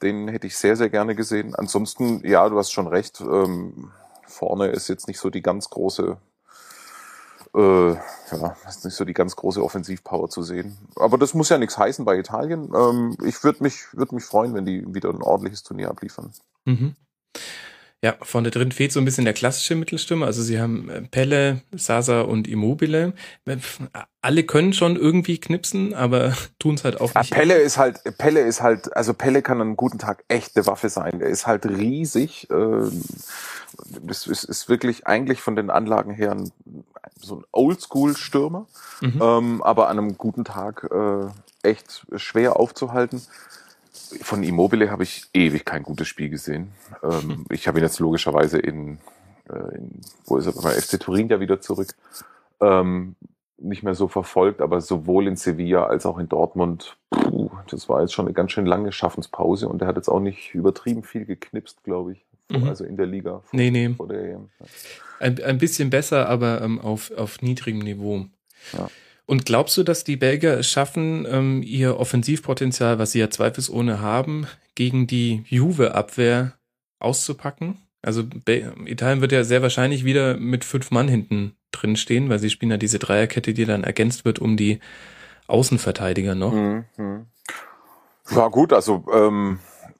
Den 0.02 0.28
hätte 0.28 0.46
ich 0.46 0.56
sehr, 0.56 0.76
sehr 0.76 0.90
gerne 0.90 1.14
gesehen. 1.14 1.54
Ansonsten, 1.54 2.26
ja, 2.26 2.48
du 2.48 2.58
hast 2.58 2.70
schon 2.70 2.86
recht. 2.86 3.20
Ähm, 3.20 3.90
vorne 4.26 4.66
ist 4.68 4.88
jetzt 4.88 5.08
nicht 5.08 5.18
so 5.18 5.30
die 5.30 5.42
ganz 5.42 5.70
große 5.70 6.18
äh, 7.54 7.92
ja, 7.92 8.56
ist 8.68 8.84
nicht 8.84 8.94
so 8.94 9.04
die 9.04 9.14
ganz 9.14 9.36
große 9.36 9.62
Offensivpower 9.62 10.28
zu 10.28 10.42
sehen. 10.42 10.76
Aber 10.96 11.18
das 11.18 11.34
muss 11.34 11.48
ja 11.48 11.58
nichts 11.58 11.78
heißen 11.78 12.04
bei 12.04 12.18
Italien. 12.18 12.72
Ähm, 12.74 13.16
ich 13.24 13.42
würde 13.44 13.62
mich, 13.62 13.84
würd 13.92 14.12
mich 14.12 14.24
freuen, 14.24 14.54
wenn 14.54 14.66
die 14.66 14.84
wieder 14.92 15.10
ein 15.10 15.22
ordentliches 15.22 15.62
Turnier 15.62 15.90
abliefern. 15.90 16.32
Mhm. 16.64 16.96
Ja, 18.04 18.16
vorne 18.20 18.50
drin 18.50 18.70
fehlt 18.70 18.92
so 18.92 19.00
ein 19.00 19.06
bisschen 19.06 19.24
der 19.24 19.32
klassische 19.32 19.74
Mittelstürmer. 19.76 20.26
Also 20.26 20.42
sie 20.42 20.60
haben 20.60 20.90
äh, 20.90 21.00
Pelle, 21.00 21.62
Sasa 21.74 22.20
und 22.20 22.46
Immobile. 22.46 23.14
Alle 24.20 24.42
können 24.42 24.74
schon 24.74 24.96
irgendwie 24.96 25.40
knipsen, 25.40 25.94
aber 25.94 26.34
tun 26.58 26.74
es 26.74 26.84
halt 26.84 27.00
auch 27.00 27.14
nicht. 27.14 27.30
Ja, 27.30 27.34
Pelle 27.34 27.54
ist 27.54 27.78
halt, 27.78 28.02
Pelle 28.18 28.40
ist 28.40 28.60
halt, 28.60 28.94
also 28.94 29.14
Pelle 29.14 29.40
kann 29.40 29.56
an 29.62 29.68
einem 29.68 29.76
guten 29.78 29.98
Tag 29.98 30.22
echte 30.28 30.66
Waffe 30.66 30.90
sein. 30.90 31.22
Er 31.22 31.28
ist 31.28 31.46
halt 31.46 31.64
riesig. 31.64 32.50
Äh, 32.50 32.90
das 34.02 34.26
ist, 34.26 34.44
ist 34.44 34.68
wirklich 34.68 35.06
eigentlich 35.06 35.40
von 35.40 35.56
den 35.56 35.70
Anlagen 35.70 36.12
her 36.12 36.32
ein, 36.32 36.52
so 37.18 37.36
ein 37.36 37.44
Oldschool-Stürmer, 37.52 38.66
mhm. 39.00 39.22
ähm, 39.22 39.62
aber 39.62 39.88
an 39.88 39.98
einem 39.98 40.18
guten 40.18 40.44
Tag 40.44 40.86
äh, 40.92 41.28
echt 41.66 42.04
schwer 42.16 42.60
aufzuhalten. 42.60 43.22
Von 44.22 44.42
Immobile 44.42 44.90
habe 44.90 45.02
ich 45.02 45.28
ewig 45.32 45.64
kein 45.64 45.82
gutes 45.82 46.08
Spiel 46.08 46.30
gesehen. 46.30 46.72
Ähm, 47.02 47.46
ich 47.50 47.68
habe 47.68 47.78
ihn 47.78 47.84
jetzt 47.84 48.00
logischerweise 48.00 48.58
in, 48.58 48.98
äh, 49.48 49.76
in 49.76 50.00
wo 50.26 50.36
ist 50.36 50.46
er, 50.46 50.52
bei 50.52 50.72
FC 50.72 50.98
Turin 51.00 51.28
ja 51.28 51.40
wieder 51.40 51.60
zurück, 51.60 51.94
ähm, 52.60 53.16
nicht 53.58 53.82
mehr 53.82 53.94
so 53.94 54.08
verfolgt, 54.08 54.60
aber 54.60 54.80
sowohl 54.80 55.26
in 55.26 55.36
Sevilla 55.36 55.86
als 55.86 56.06
auch 56.06 56.18
in 56.18 56.28
Dortmund, 56.28 56.96
puh, 57.10 57.50
das 57.68 57.88
war 57.88 58.00
jetzt 58.02 58.12
schon 58.12 58.26
eine 58.26 58.34
ganz 58.34 58.52
schön 58.52 58.66
lange 58.66 58.92
Schaffenspause 58.92 59.68
und 59.68 59.80
er 59.80 59.88
hat 59.88 59.96
jetzt 59.96 60.08
auch 60.08 60.20
nicht 60.20 60.54
übertrieben 60.54 61.02
viel 61.02 61.24
geknipst, 61.24 61.82
glaube 61.84 62.12
ich. 62.12 62.24
Mhm. 62.50 62.68
Also 62.68 62.84
in 62.84 62.96
der 62.96 63.06
Liga. 63.06 63.40
Vor, 63.40 63.58
nee, 63.58 63.70
nee. 63.70 63.88
Vor 63.90 64.08
der 64.08 64.22
EM. 64.22 64.50
Ein, 65.18 65.42
ein 65.42 65.58
bisschen 65.58 65.90
besser, 65.90 66.28
aber 66.28 66.60
ähm, 66.62 66.80
auf, 66.80 67.10
auf 67.12 67.40
niedrigem 67.40 67.80
Niveau. 67.80 68.26
Ja. 68.72 68.88
Und 69.26 69.46
glaubst 69.46 69.76
du, 69.76 69.82
dass 69.82 70.04
die 70.04 70.16
Belgier 70.16 70.58
es 70.58 70.70
schaffen, 70.70 71.26
ähm, 71.28 71.62
ihr 71.62 71.98
Offensivpotenzial, 71.98 72.98
was 72.98 73.12
sie 73.12 73.20
ja 73.20 73.30
zweifelsohne 73.30 74.00
haben, 74.00 74.46
gegen 74.74 75.06
die 75.06 75.44
Juve-Abwehr 75.48 76.52
auszupacken? 76.98 77.78
Also 78.02 78.24
Italien 78.84 79.22
wird 79.22 79.32
ja 79.32 79.44
sehr 79.44 79.62
wahrscheinlich 79.62 80.04
wieder 80.04 80.36
mit 80.36 80.64
fünf 80.64 80.90
Mann 80.90 81.08
hinten 81.08 81.56
drin 81.72 81.96
stehen, 81.96 82.28
weil 82.28 82.38
sie 82.38 82.50
spielen 82.50 82.70
ja 82.70 82.76
diese 82.76 82.98
Dreierkette, 82.98 83.54
die 83.54 83.64
dann 83.64 83.82
ergänzt 83.82 84.26
wird 84.26 84.38
um 84.38 84.58
die 84.58 84.78
Außenverteidiger 85.46 86.34
noch. 86.34 86.52
Mhm. 86.52 86.84
mhm. 86.96 87.26
Ja 88.30 88.48
gut, 88.48 88.72
also 88.72 89.04
ähm, 89.12 89.58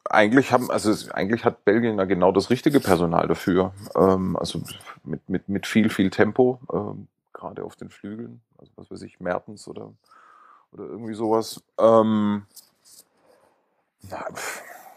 eigentlich 0.08 0.50
haben, 0.50 0.70
also 0.70 0.94
eigentlich 1.12 1.44
hat 1.44 1.64
Belgien 1.64 1.98
ja 1.98 2.04
genau 2.04 2.32
das 2.32 2.48
richtige 2.48 2.80
Personal 2.80 3.28
dafür. 3.28 3.74
Ähm, 3.94 4.36
also 4.36 4.62
mit, 5.02 5.28
mit, 5.28 5.48
mit 5.48 5.66
viel, 5.66 5.90
viel 5.90 6.10
Tempo, 6.10 6.58
ähm, 6.72 7.08
gerade 7.44 7.64
auf 7.64 7.76
den 7.76 7.90
Flügeln, 7.90 8.40
also 8.58 8.72
was 8.76 8.90
weiß 8.90 9.02
ich, 9.02 9.20
Mertens 9.20 9.68
oder, 9.68 9.92
oder 10.72 10.84
irgendwie 10.84 11.14
sowas. 11.14 11.62
Ähm, 11.78 12.46
na, 14.10 14.24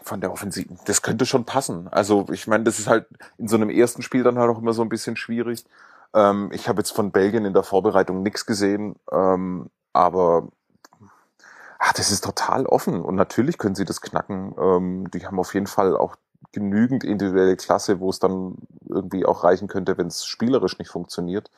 von 0.01 0.21
der 0.21 0.31
Offensive, 0.31 0.73
das 0.85 1.01
könnte 1.01 1.25
schon 1.25 1.45
passen. 1.45 1.87
Also 1.89 2.25
ich 2.31 2.47
meine, 2.47 2.63
das 2.63 2.79
ist 2.79 2.87
halt 2.87 3.07
in 3.37 3.47
so 3.47 3.57
einem 3.57 3.69
ersten 3.69 4.01
Spiel 4.01 4.23
dann 4.23 4.39
halt 4.39 4.49
auch 4.49 4.59
immer 4.59 4.73
so 4.73 4.81
ein 4.81 4.89
bisschen 4.89 5.17
schwierig. 5.17 5.65
Ähm, 6.13 6.49
ich 6.53 6.69
habe 6.69 6.79
jetzt 6.79 6.91
von 6.91 7.11
Belgien 7.11 7.45
in 7.45 7.53
der 7.53 7.63
Vorbereitung 7.63 8.23
nichts 8.23 8.45
gesehen, 8.45 8.95
ähm, 9.11 9.69
aber 9.91 10.47
ach, 11.79 11.93
das 11.93 12.11
ist 12.11 12.23
total 12.23 12.65
offen 12.65 13.01
und 13.01 13.15
natürlich 13.15 13.57
können 13.57 13.75
sie 13.75 13.85
das 13.85 14.01
knacken. 14.01 14.55
Ähm, 14.57 15.11
die 15.11 15.25
haben 15.25 15.39
auf 15.39 15.53
jeden 15.53 15.67
Fall 15.67 15.97
auch 15.97 16.15
genügend 16.53 17.03
individuelle 17.03 17.57
Klasse, 17.57 17.99
wo 17.99 18.09
es 18.09 18.19
dann 18.19 18.55
irgendwie 18.87 19.25
auch 19.25 19.43
reichen 19.43 19.67
könnte, 19.67 19.97
wenn 19.97 20.07
es 20.07 20.25
spielerisch 20.25 20.79
nicht 20.79 20.89
funktioniert, 20.89 21.51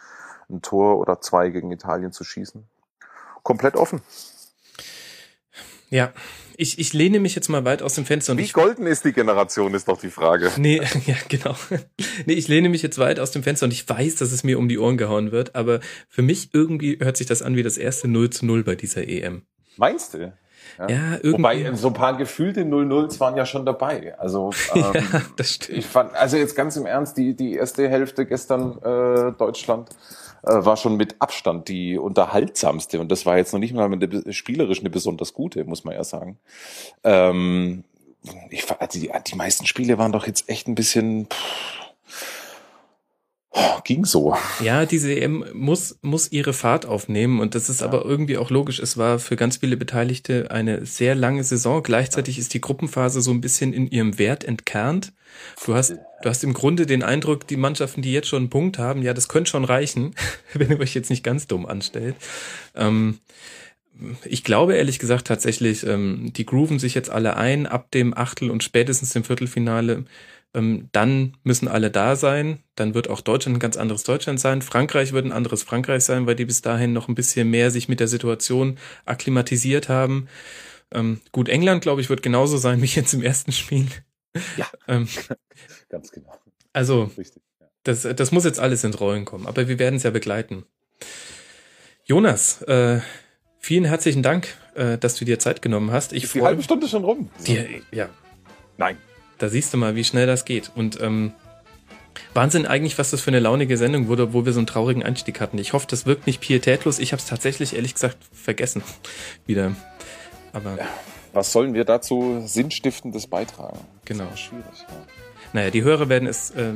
ein 0.49 0.61
Tor 0.61 0.99
oder 0.99 1.21
zwei 1.21 1.49
gegen 1.49 1.71
Italien 1.71 2.11
zu 2.11 2.23
schießen. 2.23 2.63
Komplett 3.43 3.75
offen. 3.75 4.01
Ja, 5.89 6.13
ich, 6.55 6.77
ich 6.77 6.93
lehne 6.93 7.19
mich 7.19 7.35
jetzt 7.35 7.47
mal 7.49 7.65
weit 7.65 7.81
aus 7.81 7.95
dem 7.95 8.05
Fenster. 8.05 8.37
Wie 8.37 8.47
golden 8.49 8.85
ist 8.85 9.05
die 9.05 9.13
Generation, 9.13 9.73
ist 9.73 9.87
doch 9.87 9.99
die 9.99 10.09
Frage. 10.09 10.51
Nee, 10.57 10.81
ja, 11.05 11.15
genau. 11.29 11.55
Nee, 12.25 12.33
ich 12.33 12.47
lehne 12.47 12.69
mich 12.69 12.81
jetzt 12.81 12.99
weit 12.99 13.19
aus 13.19 13.31
dem 13.31 13.43
Fenster 13.43 13.65
und 13.65 13.71
ich 13.71 13.87
weiß, 13.87 14.17
dass 14.17 14.31
es 14.31 14.43
mir 14.43 14.59
um 14.59 14.67
die 14.67 14.77
Ohren 14.77 14.97
gehauen 14.97 15.31
wird, 15.31 15.55
aber 15.55 15.79
für 16.09 16.21
mich 16.21 16.49
irgendwie 16.53 16.99
hört 16.99 17.17
sich 17.17 17.27
das 17.27 17.41
an 17.41 17.55
wie 17.55 17.63
das 17.63 17.77
erste 17.77 18.07
0 18.07 18.29
zu 18.29 18.45
0 18.45 18.63
bei 18.63 18.75
dieser 18.75 19.07
EM. 19.07 19.43
Meinst 19.77 20.13
du? 20.13 20.33
Ja, 20.77 20.89
ja 20.89 21.13
irgendwie. 21.13 21.33
Wobei 21.33 21.73
so 21.75 21.87
ein 21.87 21.93
paar 21.93 22.17
gefühlte 22.17 22.61
0-0s 22.61 23.19
waren 23.19 23.35
ja 23.35 23.45
schon 23.45 23.65
dabei. 23.65 24.17
Also 24.19 24.51
ähm, 24.75 24.83
ja, 24.93 25.21
das 25.37 25.53
stimmt. 25.53 25.77
Ich 25.77 25.85
fand, 25.85 26.13
also 26.13 26.37
jetzt 26.37 26.55
ganz 26.55 26.75
im 26.75 26.85
Ernst, 26.85 27.17
die 27.17 27.35
die 27.35 27.53
erste 27.53 27.89
Hälfte 27.89 28.25
gestern 28.25 28.77
äh, 28.79 29.31
Deutschland 29.37 29.89
äh, 29.89 30.28
war 30.43 30.77
schon 30.77 30.95
mit 30.95 31.15
Abstand 31.19 31.67
die 31.67 31.97
unterhaltsamste 31.97 32.99
und 32.99 33.11
das 33.11 33.25
war 33.25 33.37
jetzt 33.37 33.53
noch 33.53 33.59
nicht 33.59 33.73
mal 33.73 33.91
eine, 33.91 34.33
spielerisch 34.33 34.79
eine 34.79 34.89
besonders 34.89 35.33
gute, 35.33 35.63
muss 35.65 35.83
man 35.83 35.95
ja 35.95 36.03
sagen. 36.03 36.39
Ähm, 37.03 37.83
ich, 38.49 38.65
also 38.79 38.99
die, 38.99 39.11
die 39.27 39.35
meisten 39.35 39.65
Spiele 39.65 39.97
waren 39.97 40.11
doch 40.11 40.27
jetzt 40.27 40.49
echt 40.49 40.67
ein 40.67 40.75
bisschen. 40.75 41.27
Pff, 41.27 42.38
ging 43.83 44.05
so. 44.05 44.35
Ja, 44.61 44.85
diese 44.85 45.13
EM 45.13 45.45
muss, 45.53 45.97
muss 46.01 46.31
ihre 46.31 46.53
Fahrt 46.53 46.85
aufnehmen 46.85 47.39
und 47.39 47.55
das 47.55 47.69
ist 47.69 47.81
ja. 47.81 47.87
aber 47.87 48.05
irgendwie 48.05 48.37
auch 48.37 48.49
logisch. 48.49 48.79
Es 48.79 48.97
war 48.97 49.19
für 49.19 49.35
ganz 49.35 49.57
viele 49.57 49.77
Beteiligte 49.77 50.51
eine 50.51 50.85
sehr 50.85 51.15
lange 51.15 51.43
Saison. 51.43 51.81
Gleichzeitig 51.81 52.37
ist 52.37 52.53
die 52.53 52.61
Gruppenphase 52.61 53.21
so 53.21 53.31
ein 53.31 53.41
bisschen 53.41 53.73
in 53.73 53.87
ihrem 53.89 54.19
Wert 54.19 54.43
entkernt. 54.43 55.13
Du 55.65 55.73
hast, 55.73 55.91
du 56.21 56.29
hast 56.29 56.43
im 56.43 56.53
Grunde 56.53 56.85
den 56.85 57.03
Eindruck, 57.03 57.47
die 57.47 57.57
Mannschaften, 57.57 58.01
die 58.01 58.13
jetzt 58.13 58.27
schon 58.27 58.43
einen 58.43 58.49
Punkt 58.49 58.77
haben, 58.77 59.01
ja, 59.01 59.13
das 59.13 59.27
könnte 59.27 59.49
schon 59.49 59.65
reichen, 59.65 60.13
wenn 60.53 60.69
ihr 60.69 60.79
euch 60.79 60.93
jetzt 60.93 61.09
nicht 61.09 61.23
ganz 61.23 61.47
dumm 61.47 61.65
anstellt. 61.65 62.15
Ähm, 62.75 63.19
ich 64.23 64.43
glaube 64.43 64.75
ehrlich 64.75 64.99
gesagt 64.99 65.27
tatsächlich, 65.27 65.85
ähm, 65.85 66.31
die 66.33 66.45
grooven 66.45 66.79
sich 66.79 66.93
jetzt 66.93 67.09
alle 67.09 67.35
ein 67.35 67.65
ab 67.65 67.91
dem 67.91 68.15
Achtel 68.15 68.49
und 68.49 68.63
spätestens 68.63 69.11
dem 69.11 69.23
Viertelfinale 69.23 70.05
dann 70.53 71.37
müssen 71.43 71.67
alle 71.67 71.91
da 71.91 72.15
sein. 72.15 72.63
Dann 72.75 72.95
wird 72.95 73.07
auch 73.07 73.21
Deutschland 73.21 73.57
ein 73.57 73.59
ganz 73.59 73.77
anderes 73.77 74.03
Deutschland 74.03 74.39
sein. 74.39 74.61
Frankreich 74.61 75.13
wird 75.13 75.25
ein 75.25 75.31
anderes 75.31 75.61
Frankreich 75.63 76.03
sein, 76.03 76.25
weil 76.25 76.35
die 76.35 76.45
bis 76.45 76.61
dahin 76.61 76.91
noch 76.91 77.07
ein 77.07 77.15
bisschen 77.15 77.49
mehr 77.49 77.69
sich 77.69 77.87
mit 77.87 77.99
der 77.99 78.07
Situation 78.07 78.79
akklimatisiert 79.05 79.89
haben. 79.89 80.27
Ähm, 80.91 81.21
gut, 81.31 81.49
England, 81.49 81.81
glaube 81.81 82.01
ich, 82.01 82.09
wird 82.09 82.23
genauso 82.23 82.57
sein 82.57 82.81
wie 82.81 82.87
jetzt 82.87 83.13
im 83.13 83.21
ersten 83.21 83.51
Spiel. 83.51 83.87
Ja, 84.57 84.67
ähm, 84.87 85.07
ganz 85.89 86.11
genau. 86.11 86.33
Also, 86.73 87.11
Richtig, 87.17 87.43
ja. 87.59 87.67
das, 87.83 88.01
das 88.01 88.31
muss 88.31 88.45
jetzt 88.45 88.59
alles 88.59 88.83
ins 88.83 88.99
Rollen 88.99 89.25
kommen, 89.25 89.45
aber 89.45 89.67
wir 89.67 89.79
werden 89.79 89.95
es 89.95 90.03
ja 90.03 90.09
begleiten. 90.09 90.65
Jonas, 92.05 92.63
äh, 92.63 93.01
vielen 93.59 93.85
herzlichen 93.85 94.23
Dank, 94.23 94.47
äh, 94.73 94.97
dass 94.97 95.15
du 95.15 95.25
dir 95.25 95.37
Zeit 95.37 95.61
genommen 95.61 95.91
hast. 95.91 96.13
Ich 96.13 96.23
Ist 96.23 96.33
die 96.33 96.41
halbe 96.41 96.63
Stunde 96.63 96.87
schon 96.87 97.03
rum. 97.03 97.29
Die, 97.45 97.83
ja. 97.91 98.09
Nein. 98.77 98.97
Da 99.39 99.49
siehst 99.49 99.73
du 99.73 99.77
mal, 99.77 99.95
wie 99.95 100.03
schnell 100.03 100.27
das 100.27 100.45
geht. 100.45 100.71
Und 100.75 101.01
ähm, 101.01 101.33
Wahnsinn 102.33 102.65
eigentlich, 102.65 102.97
was 102.97 103.11
das 103.11 103.21
für 103.21 103.31
eine 103.31 103.39
launige 103.39 103.77
Sendung 103.77 104.07
wurde, 104.07 104.33
wo 104.33 104.45
wir 104.45 104.53
so 104.53 104.59
einen 104.59 104.67
traurigen 104.67 105.03
Einstieg 105.03 105.39
hatten. 105.41 105.57
Ich 105.57 105.73
hoffe, 105.73 105.87
das 105.89 106.05
wirkt 106.05 106.27
nicht 106.27 106.41
pietätlos. 106.41 106.99
Ich 106.99 107.11
habe 107.11 107.19
es 107.19 107.25
tatsächlich, 107.25 107.75
ehrlich 107.75 107.93
gesagt, 107.93 108.17
vergessen. 108.31 108.83
Wieder. 109.45 109.75
Aber. 110.53 110.77
Was 111.33 111.51
sollen 111.51 111.73
wir 111.73 111.85
dazu 111.85 112.43
Sinnstiftendes 112.45 113.27
beitragen? 113.27 113.79
Genau. 114.05 114.27
schwierig. 114.35 114.65
Ja. 114.79 114.95
Naja, 115.53 115.69
die 115.71 115.83
Hörer 115.83 116.09
werden 116.09 116.27
es 116.27 116.51
äh, 116.51 116.73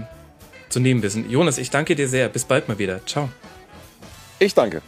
zu 0.70 0.80
nehmen 0.80 1.02
wissen. 1.04 1.30
Jonas, 1.30 1.58
ich 1.58 1.70
danke 1.70 1.96
dir 1.96 2.08
sehr. 2.08 2.30
Bis 2.30 2.46
bald 2.46 2.68
mal 2.68 2.80
wieder. 2.80 3.06
Ciao. 3.06 3.30
Ich 4.40 4.54
danke. 4.54 4.82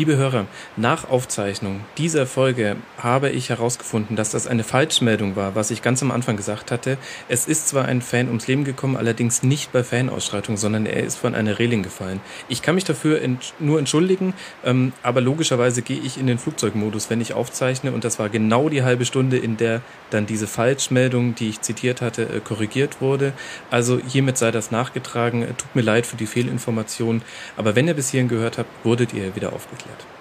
Liebe 0.00 0.16
Hörer, 0.16 0.46
nach 0.78 1.10
Aufzeichnung 1.10 1.80
dieser 1.98 2.26
Folge 2.26 2.76
habe 2.96 3.28
ich 3.28 3.50
herausgefunden, 3.50 4.16
dass 4.16 4.30
das 4.30 4.46
eine 4.46 4.64
Falschmeldung 4.64 5.36
war, 5.36 5.54
was 5.54 5.70
ich 5.70 5.82
ganz 5.82 6.00
am 6.00 6.10
Anfang 6.10 6.38
gesagt 6.38 6.70
hatte. 6.70 6.96
Es 7.28 7.46
ist 7.46 7.68
zwar 7.68 7.84
ein 7.84 8.00
Fan 8.00 8.28
ums 8.28 8.46
Leben 8.46 8.64
gekommen, 8.64 8.96
allerdings 8.96 9.42
nicht 9.42 9.72
bei 9.72 9.84
Fanausschreitung, 9.84 10.56
sondern 10.56 10.86
er 10.86 11.04
ist 11.04 11.18
von 11.18 11.34
einer 11.34 11.58
Reling 11.58 11.82
gefallen. 11.82 12.20
Ich 12.48 12.62
kann 12.62 12.76
mich 12.76 12.84
dafür 12.84 13.20
ent 13.20 13.52
nur 13.58 13.78
entschuldigen, 13.78 14.32
ähm, 14.64 14.94
aber 15.02 15.20
logischerweise 15.20 15.82
gehe 15.82 16.00
ich 16.00 16.16
in 16.16 16.26
den 16.26 16.38
Flugzeugmodus, 16.38 17.10
wenn 17.10 17.20
ich 17.20 17.34
aufzeichne 17.34 17.92
und 17.92 18.02
das 18.02 18.18
war 18.18 18.30
genau 18.30 18.70
die 18.70 18.82
halbe 18.82 19.04
Stunde, 19.04 19.36
in 19.36 19.58
der 19.58 19.82
dann 20.08 20.24
diese 20.24 20.46
Falschmeldung, 20.46 21.34
die 21.34 21.50
ich 21.50 21.60
zitiert 21.60 22.00
hatte, 22.00 22.22
äh, 22.22 22.40
korrigiert 22.40 23.02
wurde. 23.02 23.34
Also 23.70 24.00
hiermit 24.00 24.38
sei 24.38 24.50
das 24.50 24.70
nachgetragen. 24.70 25.46
Tut 25.58 25.76
mir 25.76 25.82
leid 25.82 26.06
für 26.06 26.16
die 26.16 26.26
Fehlinformation, 26.26 27.20
aber 27.58 27.76
wenn 27.76 27.86
ihr 27.86 27.92
bis 27.92 28.08
hierhin 28.08 28.28
gehört 28.28 28.56
habt, 28.56 28.70
wurdet 28.82 29.12
ihr 29.12 29.36
wieder 29.36 29.52
aufgeklärt. 29.52 29.89
it. 29.90 30.19